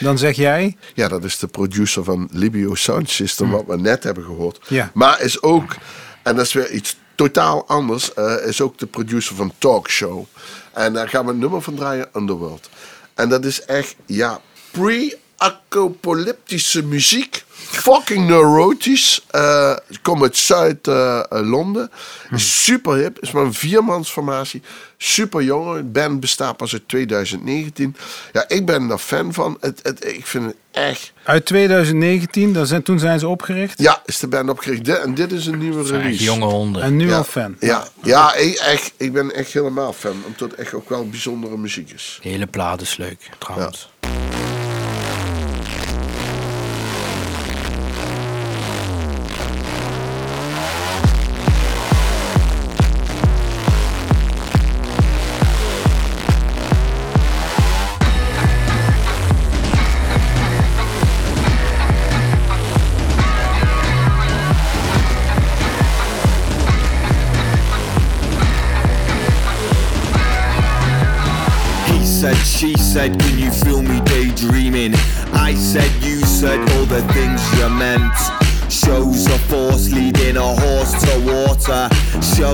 dan 0.00 0.18
zeg 0.18 0.36
jij... 0.36 0.76
Ja, 0.94 1.08
dat 1.08 1.24
is 1.24 1.38
de 1.38 1.46
producer 1.46 2.04
van 2.04 2.28
Libio 2.32 2.74
Sound 2.74 3.10
System, 3.10 3.50
wat 3.50 3.64
we 3.66 3.76
net 3.76 4.04
hebben 4.04 4.24
gehoord. 4.24 4.60
Ja. 4.68 4.90
Maar 4.94 5.20
is 5.20 5.42
ook, 5.42 5.76
en 6.22 6.36
dat 6.36 6.44
is 6.44 6.52
weer 6.52 6.70
iets 6.70 6.96
totaal 7.14 7.66
anders, 7.66 8.14
eh, 8.14 8.46
is 8.46 8.60
ook 8.60 8.78
de 8.78 8.86
producer 8.86 9.36
van 9.36 9.52
Talk 9.58 9.90
Show. 9.90 10.24
En 10.72 10.92
daar 10.92 11.08
gaan 11.08 11.26
we 11.26 11.32
een 11.32 11.38
nummer 11.38 11.62
van 11.62 11.74
draaien, 11.74 12.08
Underworld. 12.14 12.68
En 13.14 13.28
dat 13.28 13.44
is 13.44 13.64
echt, 13.64 13.96
ja, 14.06 14.40
pre-apocalyptische 14.70 16.82
muziek. 16.82 17.43
Fucking 17.74 18.26
neurotisch. 18.26 19.24
Eh 19.30 19.76
komt 20.02 20.22
uit 20.22 20.36
Zuid-Londen. 20.36 21.90
Is 22.30 22.64
super 22.64 22.94
hip. 22.94 23.18
Is 23.20 23.30
maar 23.30 23.44
een 23.44 23.54
viermansformatie. 23.54 24.62
Super 24.96 25.42
jong. 25.42 25.76
De 25.76 25.82
band 25.82 26.20
bestaat 26.20 26.56
pas 26.56 26.72
uit 26.72 26.88
2019. 26.88 27.96
Ja, 28.32 28.44
ik 28.48 28.66
ben 28.66 28.88
daar 28.88 28.98
fan 28.98 29.32
van. 29.32 29.56
Het, 29.60 29.80
het, 29.82 30.06
ik 30.06 30.26
vind 30.26 30.44
het 30.44 30.56
echt... 30.70 31.12
Uit 31.22 31.46
2019, 31.46 32.52
dan 32.52 32.66
zijn, 32.66 32.82
toen 32.82 32.98
zijn 32.98 33.18
ze 33.18 33.28
opgericht. 33.28 33.78
Ja, 33.78 34.02
is 34.04 34.18
de 34.18 34.28
band 34.28 34.50
opgericht. 34.50 34.88
En 34.88 35.14
dit 35.14 35.32
is 35.32 35.46
een 35.46 35.58
nieuwe 35.58 35.80
echt 35.80 35.90
release. 35.90 36.24
jonge 36.24 36.46
honden. 36.46 36.82
En 36.82 36.96
nu 36.96 37.08
ja. 37.08 37.16
al 37.16 37.24
fan. 37.24 37.56
Ja, 37.60 37.84
ja 38.02 38.34
ik, 38.34 38.54
echt, 38.54 38.92
ik 38.96 39.12
ben 39.12 39.34
echt 39.34 39.52
helemaal 39.52 39.92
fan. 39.92 40.22
Omdat 40.26 40.50
het 40.50 40.54
echt 40.54 40.74
ook 40.74 40.88
wel 40.88 41.08
bijzondere 41.08 41.56
muziek 41.56 41.90
is. 41.90 42.18
De 42.22 42.28
hele 42.28 42.46
plaat 42.46 42.80
is 42.80 42.96
leuk, 42.96 43.30
trouwens. 43.38 43.88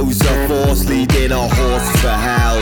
A 0.00 0.48
force 0.48 0.88
leading 0.88 1.30
a 1.30 1.46
horse 1.46 2.00
to 2.00 2.10
hell. 2.10 2.58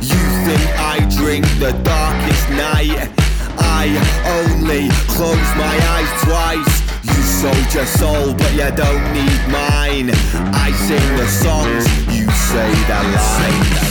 You 0.00 0.22
think 0.46 0.62
I 0.78 1.04
drink 1.18 1.44
the 1.58 1.72
darkest 1.82 2.48
night? 2.50 3.10
I 3.58 3.90
only 4.38 4.88
close 5.08 5.48
my 5.56 5.76
eyes 5.94 6.22
twice. 6.22 6.74
You 7.02 7.22
sold 7.24 7.74
your 7.74 7.86
soul, 7.86 8.34
but 8.34 8.52
you 8.52 8.70
don't 8.76 9.02
need 9.12 9.42
mine. 9.50 10.10
I 10.54 10.70
sing 10.86 11.16
the 11.16 11.26
songs, 11.26 11.86
you 12.16 12.30
say 12.30 12.70
the 12.86 13.02
lines. 13.02 13.85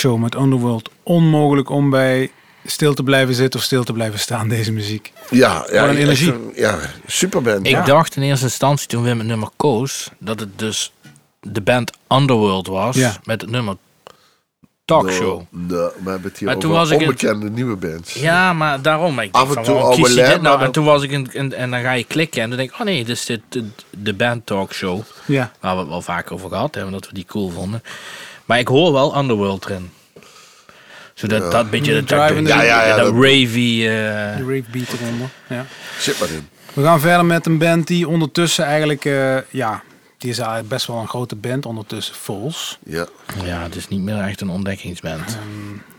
Talkshow 0.00 0.22
met 0.22 0.34
Underworld. 0.34 0.90
Onmogelijk 1.02 1.70
om 1.70 1.90
bij 1.90 2.30
stil 2.64 2.94
te 2.94 3.02
blijven 3.02 3.34
zitten 3.34 3.60
of 3.60 3.66
stil 3.66 3.84
te 3.84 3.92
blijven 3.92 4.18
staan, 4.18 4.48
deze 4.48 4.72
muziek. 4.72 5.12
Ja, 5.30 5.66
ja, 5.72 5.88
een 5.88 5.96
energie. 5.96 6.32
een- 6.32 6.52
Ja, 6.54 6.78
superband. 7.06 7.66
Ik 7.66 7.72
ja. 7.72 7.84
dacht 7.84 8.16
in 8.16 8.22
eerste 8.22 8.44
instantie 8.44 8.88
toen 8.88 9.02
Wim 9.02 9.18
het 9.18 9.26
nummer 9.26 9.48
koos, 9.56 10.10
dat 10.18 10.40
het 10.40 10.58
dus 10.58 10.92
de 11.40 11.60
band 11.60 11.92
Underworld 12.08 12.66
was 12.66 12.96
Ja. 12.96 13.16
met 13.24 13.40
het 13.40 13.50
nummer 13.50 13.76
talkshow. 14.84 15.36
Nee, 15.50 15.62
nee, 15.68 15.78
we 15.78 16.10
hebben 16.10 16.22
het 16.22 16.38
hier 16.38 16.48
Maar 16.48 16.58
toen 16.58 16.70
over 16.70 16.82
was 16.82 16.90
ik 16.90 17.00
in- 17.00 17.06
onbekende 17.06 17.50
nieuwe 17.50 17.76
bands. 17.76 18.12
Ja, 18.12 18.52
maar 18.52 18.82
daarom. 18.82 19.18
Ik 19.18 19.34
Af 19.34 19.48
en 19.48 19.54
van, 19.54 19.64
toe 19.64 19.94
kies 19.94 20.08
je 20.14 20.14
dit 20.24 20.40
nou? 20.42 20.56
maar 20.56 20.66
En 20.66 20.72
toen 20.72 20.84
was 20.84 21.02
ik 21.02 21.10
in, 21.10 21.28
in- 21.32 21.54
en 21.54 21.70
dan 21.70 21.80
ga 21.80 21.92
je 21.92 22.04
klikken 22.04 22.42
en 22.42 22.48
dan 22.48 22.58
denk 22.58 22.70
ik, 22.70 22.78
oh 22.78 22.84
nee, 22.84 23.04
dit 23.04 23.16
is 23.16 23.24
dit, 23.26 23.40
de, 23.48 23.64
de 23.90 24.14
band 24.14 24.46
talkshow. 24.46 25.00
Ja. 25.26 25.52
Waar 25.60 25.74
we 25.74 25.80
het 25.80 25.88
wel 25.88 26.02
vaker 26.02 26.32
over 26.34 26.48
gehad 26.48 26.74
hebben, 26.74 26.92
dat 26.92 27.06
we 27.08 27.14
die 27.14 27.24
cool 27.24 27.50
vonden. 27.50 27.82
Maar 28.48 28.58
ik 28.58 28.68
hoor 28.68 28.92
wel 28.92 29.18
Underworld 29.18 29.64
erin. 29.64 29.90
Zodat 31.14 31.52
dat 31.52 31.70
beetje 31.70 31.92
De 31.92 32.04
dat, 32.04 32.46
Ja, 32.46 32.62
ja, 32.62 32.86
ja, 32.86 32.96
dat 32.96 33.04
dat- 33.04 33.14
ravey... 33.14 33.78
eh, 33.78 34.36
De 34.36 34.44
rave 34.46 34.64
beat 34.70 34.92
eronder. 35.00 35.28
Ja. 35.48 35.66
Zit 35.98 36.20
maar 36.20 36.28
in. 36.30 36.48
We 36.72 36.82
gaan 36.82 37.00
verder 37.00 37.24
met 37.24 37.46
een 37.46 37.58
band 37.58 37.86
die 37.86 38.08
ondertussen 38.08 38.64
eigenlijk, 38.64 39.04
eh, 39.04 39.36
ja, 39.50 39.82
die 40.18 40.30
is 40.30 40.38
eigenlijk 40.38 40.68
best 40.68 40.86
wel 40.86 40.96
een 40.96 41.08
grote 41.08 41.36
band 41.36 41.66
ondertussen, 41.66 42.14
Vols. 42.14 42.78
Ja. 42.84 43.06
ja, 43.44 43.62
het 43.62 43.74
is 43.76 43.88
niet 43.88 44.00
meer 44.00 44.18
echt 44.20 44.40
een 44.40 44.50
ontdekkingsband. 44.50 45.38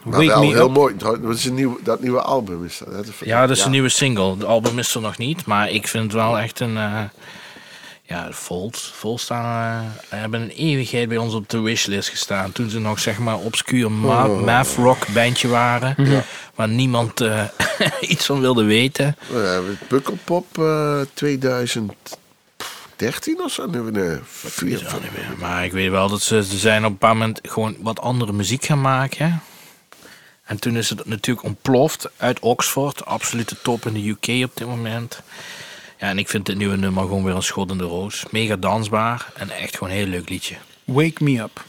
Maar 0.03 0.13
Wake 0.17 0.27
wel 0.27 0.41
heel 0.41 0.65
Up. 0.67 0.71
mooi. 0.73 0.95
Dat, 0.97 1.17
is 1.35 1.45
een 1.45 1.53
nieuw, 1.55 1.79
dat 1.83 2.01
nieuwe 2.01 2.21
album 2.21 2.65
is? 2.65 2.81
Dat- 2.91 3.05
Ja, 3.23 3.47
dat 3.47 3.57
is 3.57 3.63
een 3.63 3.71
nieuwe 3.71 3.89
single. 3.89 4.29
Het 4.31 4.43
album 4.45 4.79
is 4.79 4.95
er 4.95 5.01
nog 5.01 5.17
niet, 5.17 5.45
maar 5.45 5.69
ik 5.69 5.87
vind 5.87 6.03
het 6.03 6.13
wel 6.13 6.39
echt 6.39 6.59
een... 6.59 6.77
eh 6.77 7.01
ja, 8.09 8.27
Volt. 8.31 8.91
Volt 8.93 9.21
staan, 9.21 9.93
eh, 10.09 10.19
hebben 10.19 10.41
een 10.41 10.49
eeuwigheid 10.49 11.09
bij 11.09 11.17
ons 11.17 11.33
op 11.33 11.49
de 11.49 11.59
wishlist 11.59 12.09
gestaan. 12.09 12.51
Toen 12.51 12.69
ze 12.69 12.79
nog 12.79 12.99
zeg 12.99 13.19
maar 13.19 13.37
obscuur 13.37 13.91
ma 13.91 14.27
math 14.27 14.75
rock 14.75 15.07
bandje 15.13 15.47
waren. 15.47 15.95
Waar 16.55 16.69
niemand 16.69 17.21
eh, 17.21 17.43
iets 18.11 18.25
van 18.25 18.39
wilde 18.39 18.63
weten. 18.63 19.15
We 19.27 19.37
hebben 19.37 19.79
Pukkelpop 19.87 20.45
2013 21.13 23.43
of 23.43 23.51
zo. 23.51 23.65
Nu, 23.65 23.91
nee, 23.91 24.17
vier, 24.23 24.85
meer. 25.01 25.37
Maar 25.39 25.65
ik 25.65 25.71
weet 25.71 25.89
wel 25.89 26.09
dat 26.09 26.21
ze, 26.21 26.43
ze 26.43 26.57
zijn 26.57 26.85
op 26.85 26.85
een 26.85 26.91
bepaald 26.91 27.17
moment 27.17 27.39
gewoon 27.43 27.75
wat 27.79 27.99
andere 27.99 28.33
muziek 28.33 28.65
gaan 28.65 28.81
maken. 28.81 29.41
En 30.43 30.59
toen 30.59 30.75
is 30.75 30.89
het 30.89 31.05
natuurlijk 31.05 31.45
ontploft 31.45 32.09
uit 32.17 32.39
Oxford. 32.39 33.05
Absolute 33.05 33.55
top 33.61 33.85
in 33.85 33.93
de 33.93 34.09
UK 34.09 34.27
op 34.45 34.51
dit 34.53 34.67
moment. 34.67 35.21
Ja, 35.99 36.07
en 36.07 36.17
ik 36.17 36.29
vind 36.29 36.45
dit 36.45 36.57
nieuwe 36.57 36.75
nummer 36.75 37.03
gewoon 37.03 37.23
weer 37.23 37.35
een 37.35 37.43
schot 37.43 37.71
in 37.71 37.77
de 37.77 37.83
roos. 37.83 38.25
Mega 38.31 38.55
dansbaar 38.55 39.31
en 39.35 39.49
echt 39.49 39.77
gewoon 39.77 39.93
een 39.93 39.99
heel 39.99 40.07
leuk 40.07 40.29
liedje. 40.29 40.55
Wake 40.83 41.23
Me 41.23 41.39
Up. 41.39 41.65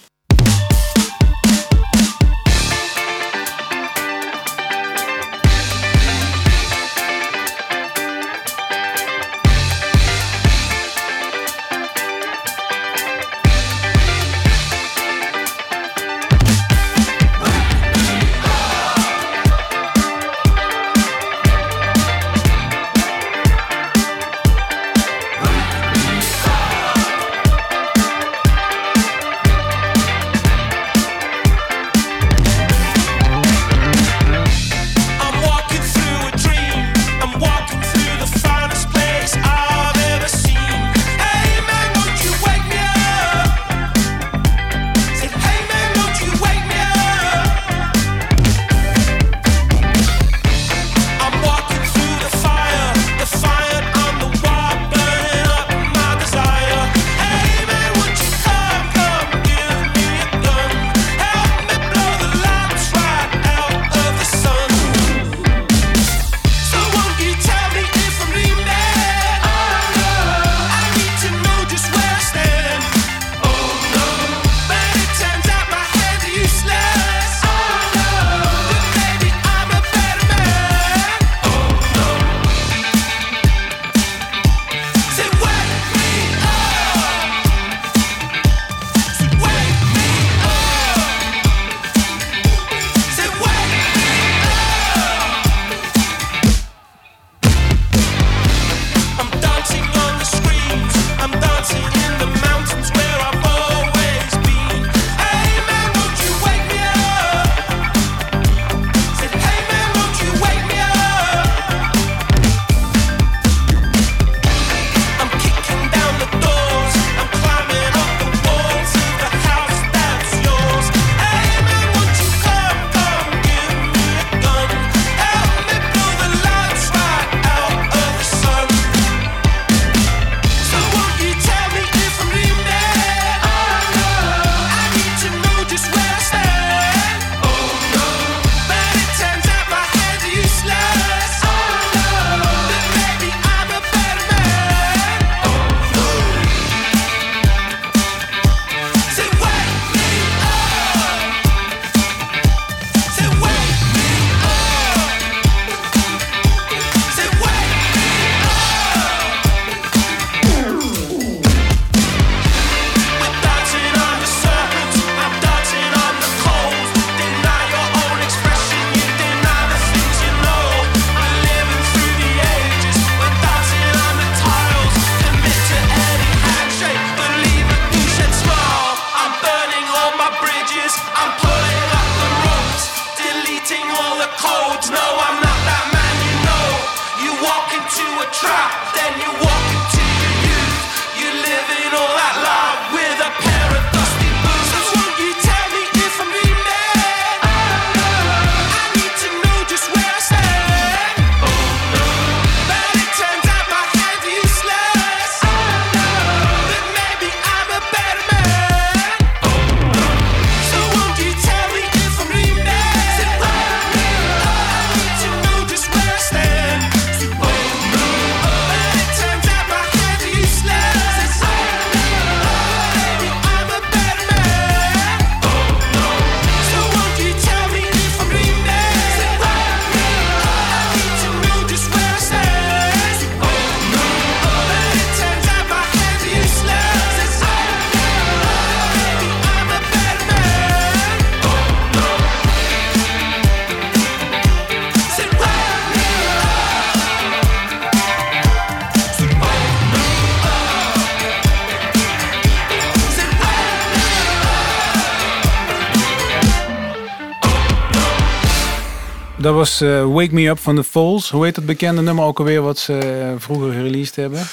Was 259.60 259.80
eh, 259.80 260.12
Wake 260.12 260.34
Me 260.34 260.48
Up 260.48 260.58
van 260.58 260.76
The 260.76 260.84
Falls. 260.84 261.30
Hoe 261.30 261.44
heet 261.44 261.54
dat 261.54 261.66
bekende 261.66 262.02
nummer 262.02 262.24
ook 262.24 262.38
alweer 262.38 262.62
wat 262.62 262.78
ze 262.78 262.98
eh, 262.98 263.32
vroeger 263.38 263.72
gereleased 263.72 264.16
hebben? 264.16 264.46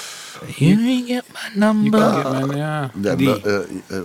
You 0.55 1.03
get 1.07 1.23
my 1.33 1.59
number. 1.59 1.99
Ja, 1.99 2.55
ja, 2.55 2.91
Ja, 3.01 3.15
die, 3.15 3.41
eh, 3.41 3.55
eh, 3.87 3.99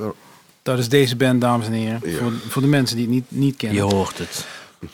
dat 0.62 0.78
is 0.78 0.88
deze 0.88 1.16
band, 1.16 1.40
dames 1.40 1.66
en 1.66 1.72
heren. 1.72 2.00
Ja. 2.04 2.18
Voor, 2.18 2.32
voor 2.48 2.62
de 2.62 2.68
mensen 2.68 2.96
die 2.96 3.04
het 3.04 3.14
niet, 3.14 3.24
niet 3.28 3.56
kennen. 3.56 3.86
Je 3.86 3.94
hoort 3.94 4.18
het. 4.18 4.46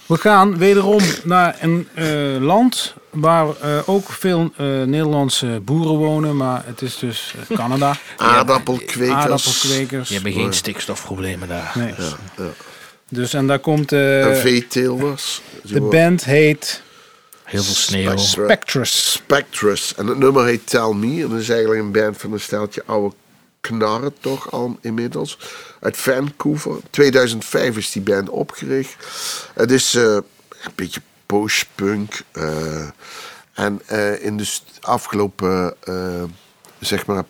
We 0.07 0.17
gaan 0.17 0.59
wederom 0.59 1.01
naar 1.25 1.57
een 1.61 1.89
eh, 1.95 2.07
land 2.41 2.95
waar 3.11 3.47
eh, 3.61 3.79
ook 3.87 4.11
veel 4.11 4.51
eh, 4.57 4.67
Nederlandse 4.67 5.61
boeren 5.65 5.97
wonen. 5.97 6.37
Maar 6.37 6.63
het 6.67 6.83
is 6.83 6.99
dus 6.99 7.35
Canada. 7.55 7.97
aardappelkwekers. 8.17 9.09
Aardappelkwekers. 9.11 10.09
Je 10.09 10.21
hebt 10.21 10.35
geen 10.35 10.53
stikstofproblemen 10.53 11.49
daar. 11.49 11.73
Nee. 11.75 11.95
Ja. 12.37 12.45
Dus 13.09 13.35
en 13.35 13.47
daar 13.47 13.59
komt 13.59 13.93
eh, 13.93 14.27
En 14.27 14.37
veeteelers. 14.37 15.43
de 15.63 15.81
band 15.81 16.25
heet 16.25 16.83
Heel 17.45 17.63
veel 17.63 17.75
sneeuw. 17.75 18.17
Spectrus. 18.17 19.13
Spectrus. 19.13 19.95
En 19.95 20.07
het 20.07 20.19
nummer 20.19 20.45
heet 20.45 20.67
Tell 20.67 20.93
Me. 20.95 21.23
En 21.23 21.29
dat 21.29 21.41
is 21.41 21.49
eigenlijk 21.49 21.81
een 21.81 21.93
band 21.93 22.17
van 22.17 22.33
een 22.33 22.41
steltje 22.41 22.83
oude 22.87 23.15
knarren 23.61 24.15
toch 24.21 24.51
al 24.53 24.79
inmiddels. 24.81 25.39
Uit 25.81 25.97
Vancouver. 25.97 26.77
2005 26.91 27.77
is 27.77 27.93
die 27.93 28.03
band 28.03 28.29
opgericht. 28.29 28.97
Het 29.55 29.71
is 29.71 29.95
eh, 29.95 30.03
een 30.03 30.73
beetje 30.75 31.01
post-punk. 31.27 32.21
eh, 32.33 32.89
en 33.55 33.81
eh, 33.87 34.25
in 34.25 34.37
de 34.37 34.47
afgelopen, 34.81 35.75
eh, 35.85 36.23
zeg 36.81 37.07
maar, 37.07 37.25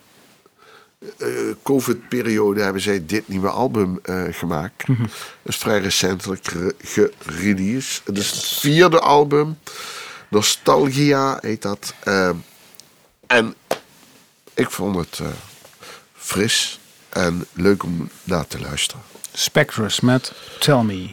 eh, 1.17 1.27
COVID-periode 1.63 2.61
hebben 2.61 2.81
zij 2.81 3.05
dit 3.05 3.27
nieuwe 3.27 3.49
album 3.49 3.99
eh, 4.03 4.23
gemaakt. 4.31 4.87
Dat 4.87 4.95
is 5.43 5.55
vrij 5.57 5.79
recentelijk 5.79 6.47
ge- 6.47 7.13
gereleased. 7.25 8.01
Het 8.05 8.17
is 8.17 8.31
het 8.31 8.43
vierde 8.45 8.99
album. 8.99 9.57
Nostalgia 10.27 11.37
heet 11.41 11.61
dat. 11.61 11.93
Eh, 12.03 12.29
en 13.27 13.55
ik 14.53 14.69
vond 14.71 14.95
het 14.95 15.19
eh, 15.19 15.27
fris 16.13 16.79
en 17.09 17.45
leuk 17.53 17.83
om 17.83 18.09
naar 18.23 18.47
te 18.47 18.59
luisteren. 18.59 19.01
Spectrus 19.33 19.99
met 19.99 20.33
Tell 20.59 20.81
Me. 20.83 21.09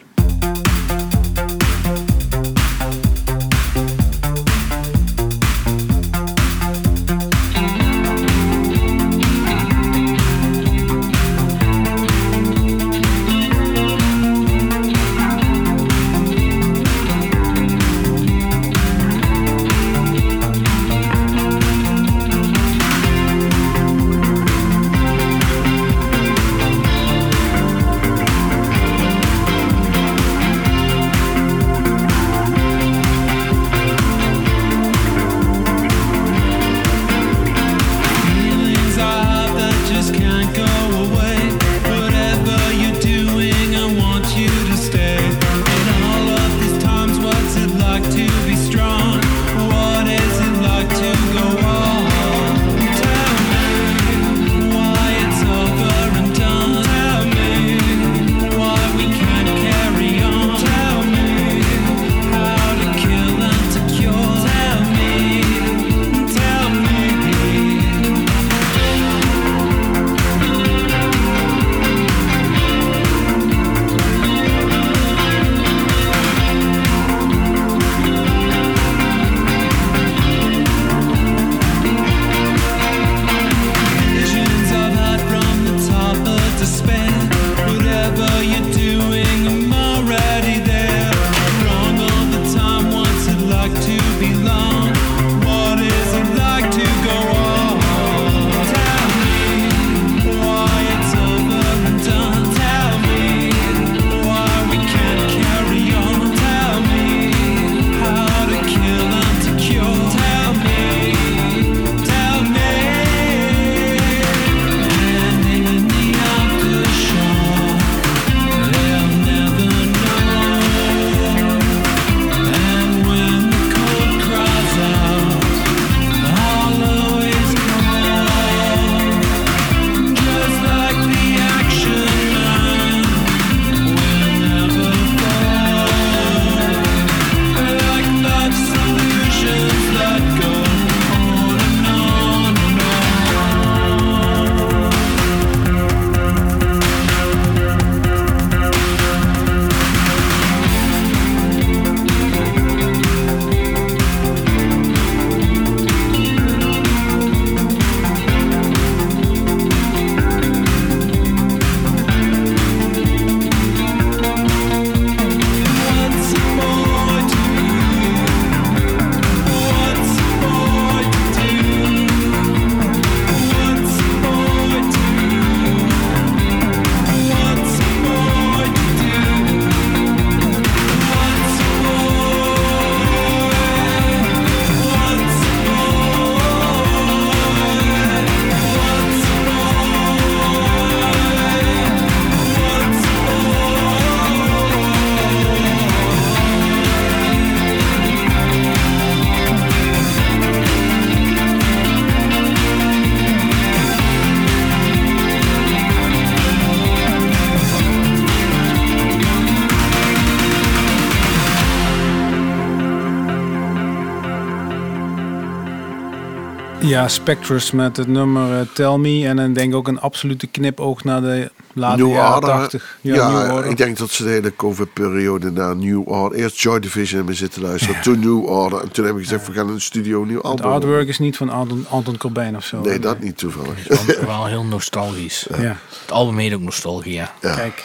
Ja, 216.87 217.07
Spectrus 217.07 217.71
met 217.71 217.97
het 217.97 218.07
nummer 218.07 218.59
eh, 218.59 218.65
Tell 218.73 218.97
Me. 218.97 219.27
En 219.27 219.35
dan 219.35 219.53
denk 219.53 219.69
ik 219.69 219.75
ook 219.75 219.87
een 219.87 219.99
absolute 219.99 220.47
knipoog 220.47 221.03
naar 221.03 221.21
de 221.21 221.51
late 221.73 221.97
New 222.03 222.11
jaren 222.11 222.33
Order. 222.35 222.49
80. 222.49 222.97
Ja, 223.01 223.29
New 223.29 223.51
Order. 223.55 223.69
ik 223.71 223.77
denk 223.77 223.97
dat 223.97 224.09
ze 224.11 224.23
de 224.23 224.29
hele 224.29 224.55
COVID-periode 224.55 225.51
naar 225.51 225.75
New 225.75 226.07
Order... 226.09 226.39
Eerst 226.39 226.59
Joy 226.59 226.79
Division 226.79 227.17
hebben 227.17 227.35
zitten 227.35 227.61
luisteren, 227.61 228.01
toen 228.01 228.19
New 228.19 228.45
Order. 228.45 228.81
En 228.81 228.91
toen 228.91 229.05
hebben 229.05 229.23
we 229.23 229.29
gezegd, 229.29 229.47
we 229.47 229.53
gaan 229.53 229.67
in 229.67 229.73
de 229.73 229.79
studio 229.79 230.21
een 230.21 230.27
nieuw 230.27 230.35
Het 230.37 230.45
album. 230.45 230.71
artwork 230.71 231.07
is 231.07 231.19
niet 231.19 231.37
van 231.37 231.49
Anton, 231.49 231.85
Anton 231.89 232.17
Cobain 232.17 232.55
of 232.55 232.65
zo. 232.65 232.81
Nee, 232.81 232.99
dat 232.99 233.19
niet 233.19 233.37
toevallig. 233.37 233.87
Wel, 233.87 234.25
wel 234.25 234.45
heel 234.45 234.63
nostalgisch. 234.63 235.47
Ja, 235.57 235.77
Het 236.01 236.11
album 236.11 236.37
heet 236.37 236.53
ook 236.53 236.61
Nostalgia. 236.61 237.33
Ja. 237.41 237.55
kijk. 237.55 237.83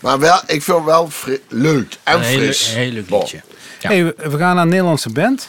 Maar 0.00 0.18
wel, 0.18 0.38
ik 0.46 0.62
vind 0.62 0.76
het 0.76 0.86
wel 0.86 1.08
leuk 1.48 1.96
en 2.02 2.18
Een 2.18 2.24
fris. 2.24 2.68
een 2.68 2.78
heel 2.80 2.90
leuk 2.92 3.10
liedje. 3.10 3.40
Ja. 3.80 3.88
Hey, 3.88 4.04
we 4.04 4.14
we 4.30 4.36
gaan 4.38 4.54
naar 4.54 4.64
een 4.64 4.68
Nederlandse 4.70 5.10
band. 5.12 5.48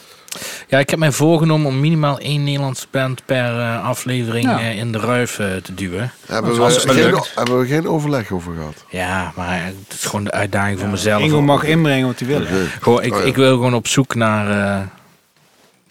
Ja, 0.67 0.79
ik 0.79 0.89
heb 0.89 0.99
mij 0.99 1.11
voorgenomen 1.11 1.67
om 1.67 1.79
minimaal 1.79 2.17
één 2.19 2.43
Nederlandse 2.43 2.85
band 2.91 3.21
per 3.25 3.59
eh, 3.59 3.85
aflevering 3.85 4.45
Ja. 4.45 4.59
eh, 4.59 4.77
in 4.77 4.91
de 4.91 4.99
ruif 4.99 5.39
eh, 5.39 5.55
te 5.55 5.73
duwen. 5.73 6.11
Hebben 6.25 6.63
we, 6.63 6.79
geen, 6.79 6.95
lukt. 6.95 7.31
hebben 7.35 7.59
we 7.59 7.65
geen 7.67 7.87
overleg 7.87 8.31
over 8.31 8.53
gehad? 8.53 8.83
Ja, 8.89 9.31
maar 9.35 9.63
het 9.65 9.75
is 9.93 10.05
gewoon 10.05 10.23
de 10.23 10.31
uitdaging 10.31 10.79
voor 10.79 10.89
mezelf. 10.89 11.21
Ingo 11.21 11.41
mag 11.41 11.63
inbrengen 11.63 12.07
wat 12.07 12.19
hij 12.19 12.27
wil. 12.27 12.41
Gewoon, 12.81 13.03
ik, 13.03 13.13
Oh, 13.13 13.19
ja. 13.19 13.25
ik 13.25 13.35
wil 13.35 13.51
gewoon 13.51 13.73
op 13.73 13.87
zoek 13.87 14.15
naar. 14.15 14.75
eh, 14.79 14.81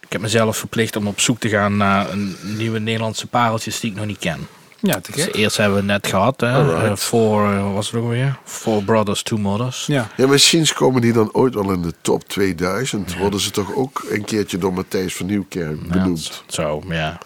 ik 0.00 0.12
heb 0.12 0.20
mezelf 0.20 0.56
verplicht 0.56 0.96
om 0.96 1.06
op 1.06 1.20
zoek 1.20 1.38
te 1.38 1.48
gaan 1.48 1.76
naar 1.76 2.10
een 2.10 2.36
nieuwe 2.42 2.78
Nederlandse 2.78 3.26
pareltjes 3.26 3.80
die 3.80 3.90
ik 3.90 3.96
nog 3.96 4.06
niet 4.06 4.18
ken. 4.18 4.46
Ja, 4.80 5.00
te 5.00 5.12
Dus 5.12 5.24
gek. 5.24 5.34
eerst 5.34 5.56
hebben 5.56 5.78
we 5.78 5.84
net 5.84 6.06
gehad, 6.06 6.40
hè? 6.40 6.74
Eh, 6.86 6.96
Four, 6.96 7.52
eh, 7.52 7.62
wat 7.64 7.72
was 7.72 7.90
het 7.90 8.00
ook 8.00 8.08
weer? 8.08 8.36
Four 8.44 8.82
Brothers, 8.82 9.22
Two 9.22 9.36
Mothers. 9.38 9.86
Ja. 9.86 10.08
Ja, 10.16 10.26
misschien 10.26 10.66
komen 10.74 11.00
die 11.00 11.12
dan 11.12 11.32
ooit 11.32 11.54
wel 11.54 11.70
in 11.72 11.82
de 11.82 11.92
top 12.00 12.28
2000. 12.28 13.16
Worden 13.16 13.40
ze 13.40 13.50
toch 13.50 13.74
ook 13.74 14.04
een 14.10 14.24
keertje 14.24 14.58
door 14.58 14.72
Matthijs 14.72 15.14
van 15.16 15.26
Nieuwkerk 15.26 15.78
Ja, 15.84 15.92
benoemd? 15.92 16.42
zo, 16.46 16.82
ja. 16.88 17.18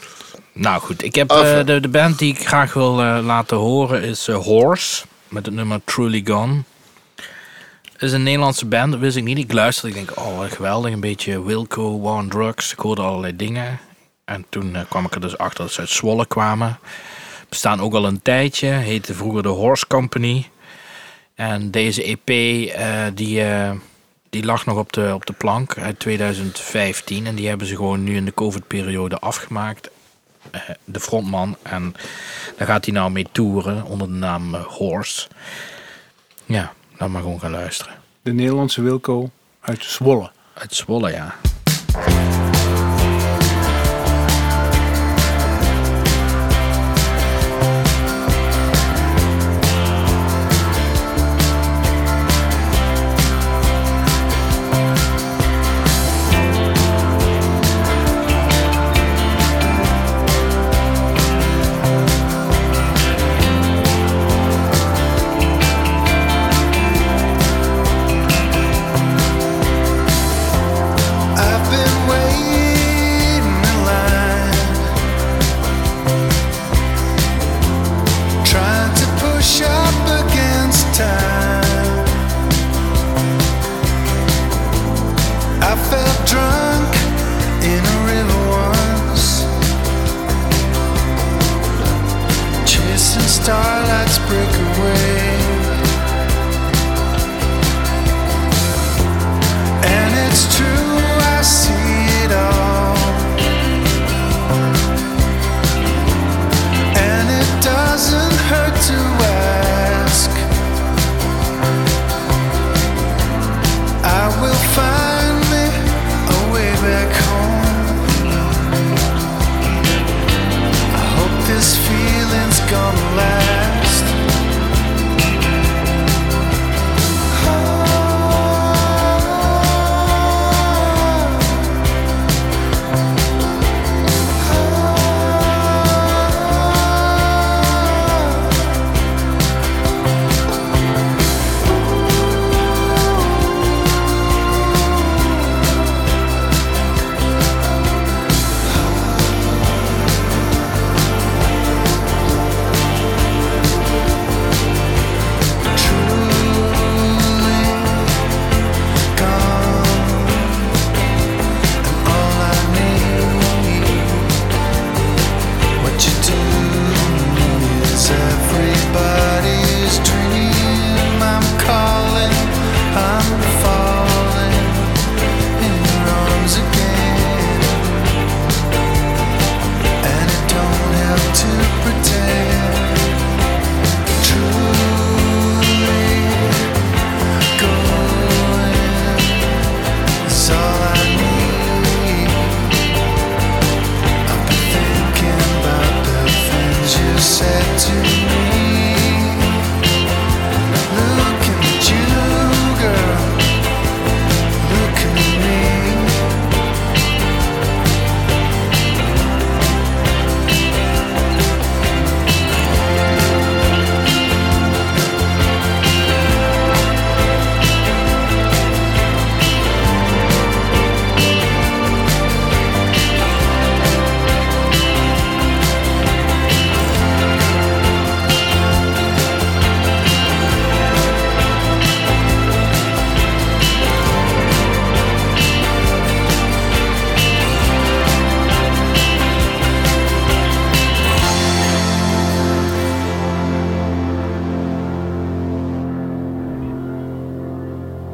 Nou 0.53 0.81
goed, 0.81 1.03
ik 1.03 1.15
heb 1.15 1.31
eh, 1.31 1.65
de, 1.65 1.81
de 1.81 1.89
band 1.89 2.19
die 2.19 2.35
ik 2.35 2.47
graag 2.47 2.73
wil 2.73 3.01
eh, 3.03 3.19
laten 3.23 3.57
horen 3.57 4.03
is 4.03 4.27
Horse. 4.27 5.05
Met 5.29 5.47
het 5.47 5.55
nummer 5.55 5.81
Truly 5.85 6.23
Gone. 6.25 6.63
is 7.99 8.13
een 8.13 8.23
Nederlandse 8.23 8.67
band, 8.67 8.91
dat 8.93 9.01
wist 9.01 9.17
ik 9.17 9.25
niet. 9.25 9.39
Ik 9.39 9.53
luisterde, 9.53 9.99
ik 9.99 10.07
denk, 10.07 10.19
oh 10.19 10.41
geweldig. 10.51 10.93
Een 10.93 11.01
beetje 11.01 11.45
Wilco, 11.45 12.01
War 12.01 12.15
on 12.17 12.29
Drugs. 12.29 12.73
Ik 12.73 12.79
hoorde 12.79 13.03
allerlei 13.03 13.37
dingen. 13.37 13.79
En 14.25 14.45
toen 14.49 14.77
kwam 14.89 15.05
ik 15.05 15.15
er 15.15 15.21
dus 15.21 15.39
achter 15.39 15.65
dat 15.65 15.73
ze 15.73 15.81
uit 15.81 15.89
Zwolle 15.91 16.27
kwamen. 16.27 16.79
Bestaan 17.51 17.81
ook 17.81 17.95
al 17.95 18.07
een 18.07 18.23
tijdje. 18.23 18.67
Heette 18.67 19.15
vroeger 19.15 19.43
de 19.43 19.49
Horse 19.49 19.87
Company. 19.87 20.49
En 21.35 21.71
deze 21.71 22.03
EP, 22.03 22.29
eh, 22.29 23.07
die, 23.15 23.43
eh, 23.43 23.71
die 24.31 24.45
lag 24.45 24.67
nog 24.67 24.79
op 24.79 24.93
de, 24.93 25.11
op 25.15 25.27
de 25.27 25.33
plank 25.33 25.79
uit 25.79 25.99
2015. 25.99 27.27
En 27.27 27.35
die 27.35 27.49
hebben 27.49 27.67
ze 27.67 27.77
gewoon 27.77 28.05
nu 28.05 28.17
in 28.17 28.25
de 28.25 28.35
COVID-periode 28.35 29.19
afgemaakt. 29.19 29.91
Eh, 30.51 30.61
de 30.85 31.01
frontman. 31.01 31.57
En 31.63 31.95
daar 32.57 32.67
gaat 32.67 32.85
hij 32.85 32.95
nou 32.95 33.11
mee 33.11 33.27
toeren 33.33 33.85
onder 33.85 34.07
de 34.07 34.15
naam 34.15 34.55
Horse. 34.55 35.29
Ja, 36.47 36.73
laat 36.99 37.09
maar 37.09 37.23
gewoon 37.23 37.41
gaan 37.41 37.51
luisteren. 37.51 37.95
De 38.23 38.33
Nederlandse 38.33 38.83
Wilco 38.83 39.31
uit 39.61 39.85
Zwolle. 39.85 40.31
Uit 40.55 40.75
Zwolle, 40.75 41.11
ja. 41.11 41.35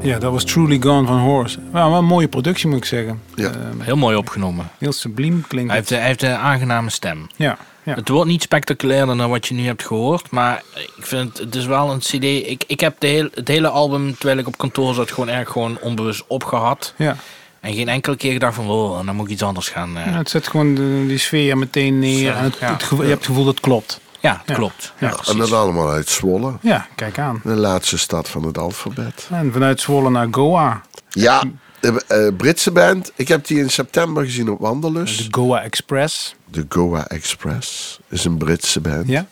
Ja, 0.07 0.19
dat 0.19 0.33
was 0.33 0.45
Truly 0.45 0.81
Gone 0.81 1.07
van 1.07 1.19
Horse. 1.19 1.59
Nou, 1.73 1.91
wel 1.91 1.99
een 1.99 2.05
mooie 2.05 2.29
productie 2.29 2.69
moet 2.69 2.77
ik 2.79 2.85
zeggen. 2.85 3.21
Ja. 3.35 3.49
Eh, 3.51 3.57
Heel 3.79 3.97
mooi 3.97 4.17
opgenomen. 4.17 4.71
heel 4.79 4.93
subliem 4.93 5.45
klinkt 5.49 5.69
Hij 5.69 5.77
heeft, 5.79 5.91
het. 5.91 5.99
hij 5.99 6.09
heeft 6.09 6.23
een 6.23 6.35
aangename 6.37 6.91
stem. 6.91 7.27
Ja, 7.37 7.57
ja. 7.83 7.95
Het 7.95 8.09
wordt 8.09 8.31
niet 8.31 8.43
spectaculairder 8.43 9.17
dan 9.17 9.31
wat 9.31 9.47
je 9.47 9.55
nu 9.55 9.65
hebt 9.67 9.87
gehoord. 9.87 10.31
Maar 10.31 10.63
ik 10.97 11.07
vind 11.07 11.29
het, 11.29 11.39
het 11.39 11.55
is 11.55 11.67
wel 11.67 11.91
een 11.91 11.99
cd. 11.99 12.25
Ik, 12.25 12.65
ik 12.67 12.81
heb 12.81 12.95
de 12.99 13.07
heel, 13.07 13.29
het 13.35 13.49
hele 13.49 13.69
album, 13.69 14.15
terwijl 14.19 14.39
ik 14.39 14.47
op 14.47 14.59
kantoor 14.59 14.95
zat, 14.95 15.11
gewoon 15.13 15.29
erg 15.29 15.49
gewoon 15.51 15.79
onbewust 15.81 16.25
opgehad. 16.27 16.95
ja. 16.97 17.17
En 17.61 17.75
geen 17.75 17.89
enkele 17.89 18.17
keer 18.17 18.33
gedacht 18.33 18.55
van, 18.55 18.69
oh, 18.71 19.07
dan 19.07 19.17
moet 19.17 19.27
ik 19.27 19.33
iets 19.33 19.43
anders 19.43 19.69
gaan. 19.69 19.97
eh. 19.97 20.07
Ja, 20.07 20.13
het 20.13 20.31
zet 20.31 20.49
gewoon 20.49 20.75
de, 20.75 21.05
die 21.09 21.19
sfeer 21.19 21.59
meteen 21.59 21.99
neer. 21.99 22.33
Zo, 22.33 22.39
en 22.39 22.45
het, 22.45 22.57
ja. 22.61 22.73
het 22.73 22.83
gevoel- 22.83 23.03
je 23.03 23.09
hebt 23.09 23.19
het 23.19 23.29
gevoel 23.29 23.45
dat 23.45 23.55
het 23.55 23.63
klopt. 23.63 24.01
Ja, 24.27 24.37
het 24.39 24.49
Ja. 24.49 24.55
klopt. 24.55 24.93
Ja. 24.99 25.15
En 25.29 25.37
dat 25.39 25.53
allemaal 25.53 25.91
uit 25.91 26.09
Zwolle. 26.09 26.53
Ja, 26.61 26.87
kijk 26.95 27.19
aan. 27.19 27.41
De 27.45 27.55
laatste 27.55 27.99
stad 27.99 28.29
van 28.29 28.43
het 28.43 28.59
alfabet. 28.59 29.27
En 29.31 29.53
vanuit 29.53 29.81
Zwolle 29.81 30.11
naar 30.11 30.29
Goa. 30.31 30.83
Ja, 31.09 31.43
de 31.81 32.05
eh, 32.07 32.37
Britse 32.37 32.71
band. 32.71 33.13
Ik 33.17 33.29
heb 33.29 33.47
die 33.47 33.59
in 33.59 33.71
september 33.71 34.25
gezien 34.25 34.51
op 34.51 34.61
Wanderlust. 34.61 35.19
De 35.19 35.41
Goa 35.41 35.63
Express. 35.63 36.35
De 36.51 36.67
Goa 36.69 37.07
Express 37.07 37.99
is 38.09 38.25
een 38.25 38.37
Britse 38.37 38.81
band. 38.81 39.09
Ja. 39.09 39.27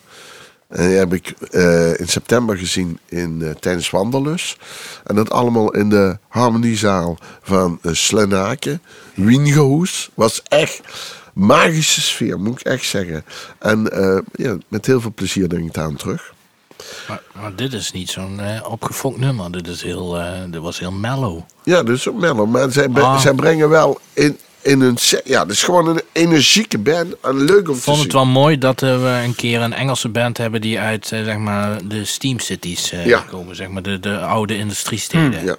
En 0.68 0.88
die 0.88 0.96
heb 0.96 1.14
ik 1.14 1.30
eh, 1.50 1.98
in 2.00 2.08
september 2.08 2.56
gezien 2.58 2.98
in, 3.08 3.42
eh, 3.42 3.50
tijdens 3.50 3.90
Wanderlust. 3.90 4.56
En 5.04 5.14
dat 5.14 5.30
allemaal 5.30 5.70
in 5.74 5.88
de 5.88 6.18
harmoniezaal 6.28 7.18
van 7.42 7.78
uh, 7.82 7.92
Slenaken. 7.92 8.82
Wiengehoes. 9.14 10.10
Was 10.14 10.42
echt 10.42 10.80
magische 11.34 12.00
sfeer, 12.00 12.40
moet 12.40 12.60
ik 12.60 12.66
echt 12.66 12.84
zeggen. 12.86 13.24
En 13.58 13.90
eh, 13.92 14.18
ja, 14.32 14.56
met 14.68 14.86
heel 14.86 15.00
veel 15.00 15.12
plezier 15.14 15.48
denk 15.48 15.66
ik 15.66 15.72
daar 15.74 15.84
aan 15.84 15.96
terug. 15.96 16.32
Maar, 17.08 17.22
maar 17.32 17.54
dit 17.56 17.72
is 17.72 17.92
niet 17.92 18.10
zo'n 18.10 18.40
eh, 18.40 18.70
opgefokt 18.70 19.18
nummer. 19.18 19.52
Dit, 19.52 19.66
is 19.66 19.82
heel, 19.82 20.18
eh, 20.20 20.32
dit 20.46 20.60
was 20.60 20.78
heel 20.78 20.92
mellow. 20.92 21.40
Ja, 21.64 21.82
dat 21.82 21.96
is 21.96 22.08
ook 22.08 22.20
mellow. 22.20 22.50
Maar 22.50 22.70
zij, 22.72 22.88
Ah. 22.88 23.18
zij 23.20 23.32
brengen 23.32 23.68
wel 23.68 24.00
in, 24.12 24.38
in 24.62 24.80
hun... 24.80 24.96
set- 24.96 25.22
Ja, 25.24 25.42
het 25.42 25.50
is 25.50 25.62
gewoon 25.62 25.86
een 25.88 26.00
energieke 26.12 26.78
band. 26.78 27.14
En 27.22 27.44
leuk 27.44 27.68
om 27.68 27.74
Ik 27.76 27.80
vond 27.82 28.02
het 28.02 28.12
wel 28.12 28.26
mooi 28.26 28.58
dat 28.58 28.80
we 28.80 29.20
een 29.24 29.34
keer 29.34 29.60
een 29.60 29.72
Engelse 29.72 30.08
band 30.08 30.38
hebben 30.38 30.60
die 30.60 30.80
uit 30.80 31.06
zeg 31.06 31.36
maar, 31.36 31.78
de 31.88 32.04
Steam 32.04 32.38
Cities 32.40 32.90
Ja. 33.04 33.18
komen. 33.30 33.56
Zeg 33.56 33.68
maar, 33.68 33.82
de, 33.82 34.00
de 34.00 34.18
oude 34.20 34.56
industriesteden. 34.56 35.44
Ja. 35.44 35.56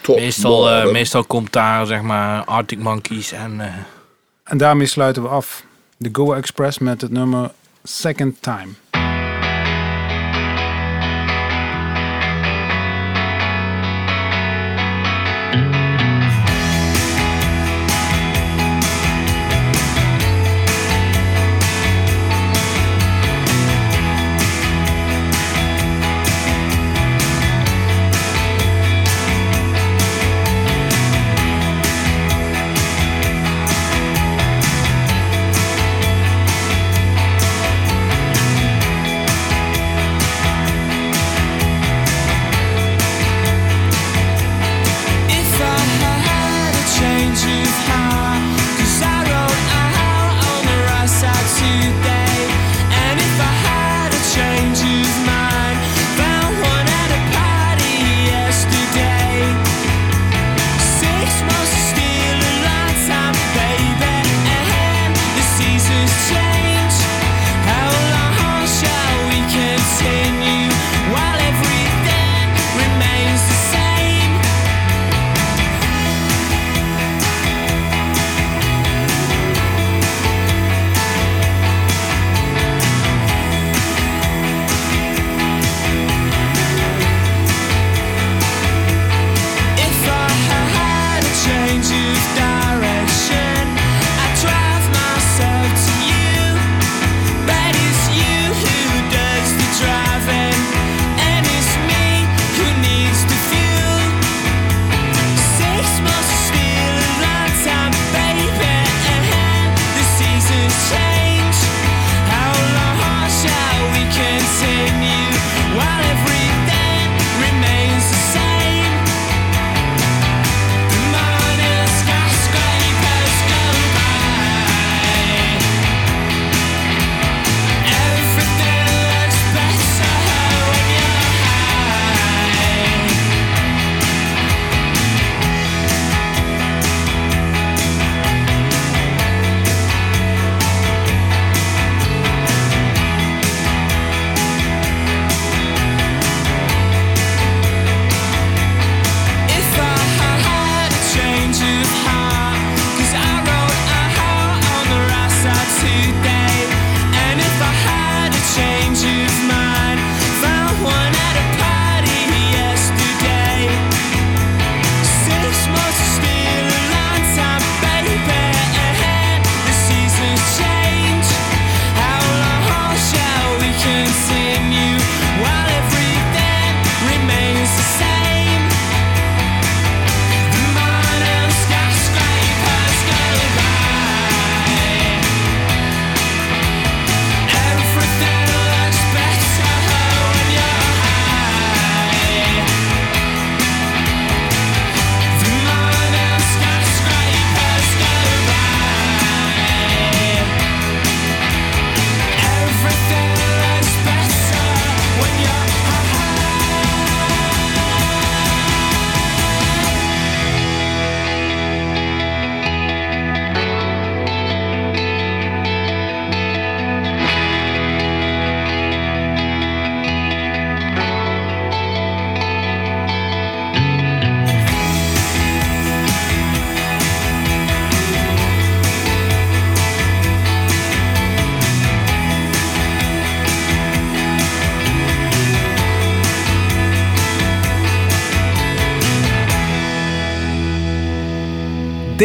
Top. 0.00 0.16
Meestal, 0.16 0.90
meestal 0.92 1.24
komt 1.24 1.52
daar 1.52 1.86
zeg 1.86 2.02
maar, 2.02 2.44
Arctic 2.44 2.78
Monkeys 2.78 3.32
en... 3.32 3.60
En 4.44 4.58
daarmee 4.58 4.86
sluiten 4.86 5.22
we 5.22 5.28
af. 5.28 5.64
De 5.96 6.08
Goa 6.12 6.36
Express 6.36 6.78
met 6.78 7.00
het 7.00 7.10
nummer 7.10 7.52
Second 7.82 8.42
Time. 8.42 8.72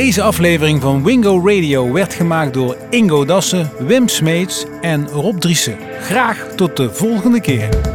Deze 0.09 0.21
aflevering 0.21 0.81
van 0.81 1.03
Wingo 1.03 1.41
Radio 1.45 1.91
werd 1.91 2.13
gemaakt 2.13 2.53
door 2.53 2.77
Ingo 2.89 3.25
Dassen, 3.25 3.71
Wim 3.79 4.07
Smeets 4.07 4.65
en 4.81 5.07
Rob 5.07 5.39
Driessen. 5.39 5.77
Graag 5.99 6.47
tot 6.55 6.77
de 6.77 6.93
volgende 6.93 7.41
keer. 7.41 7.88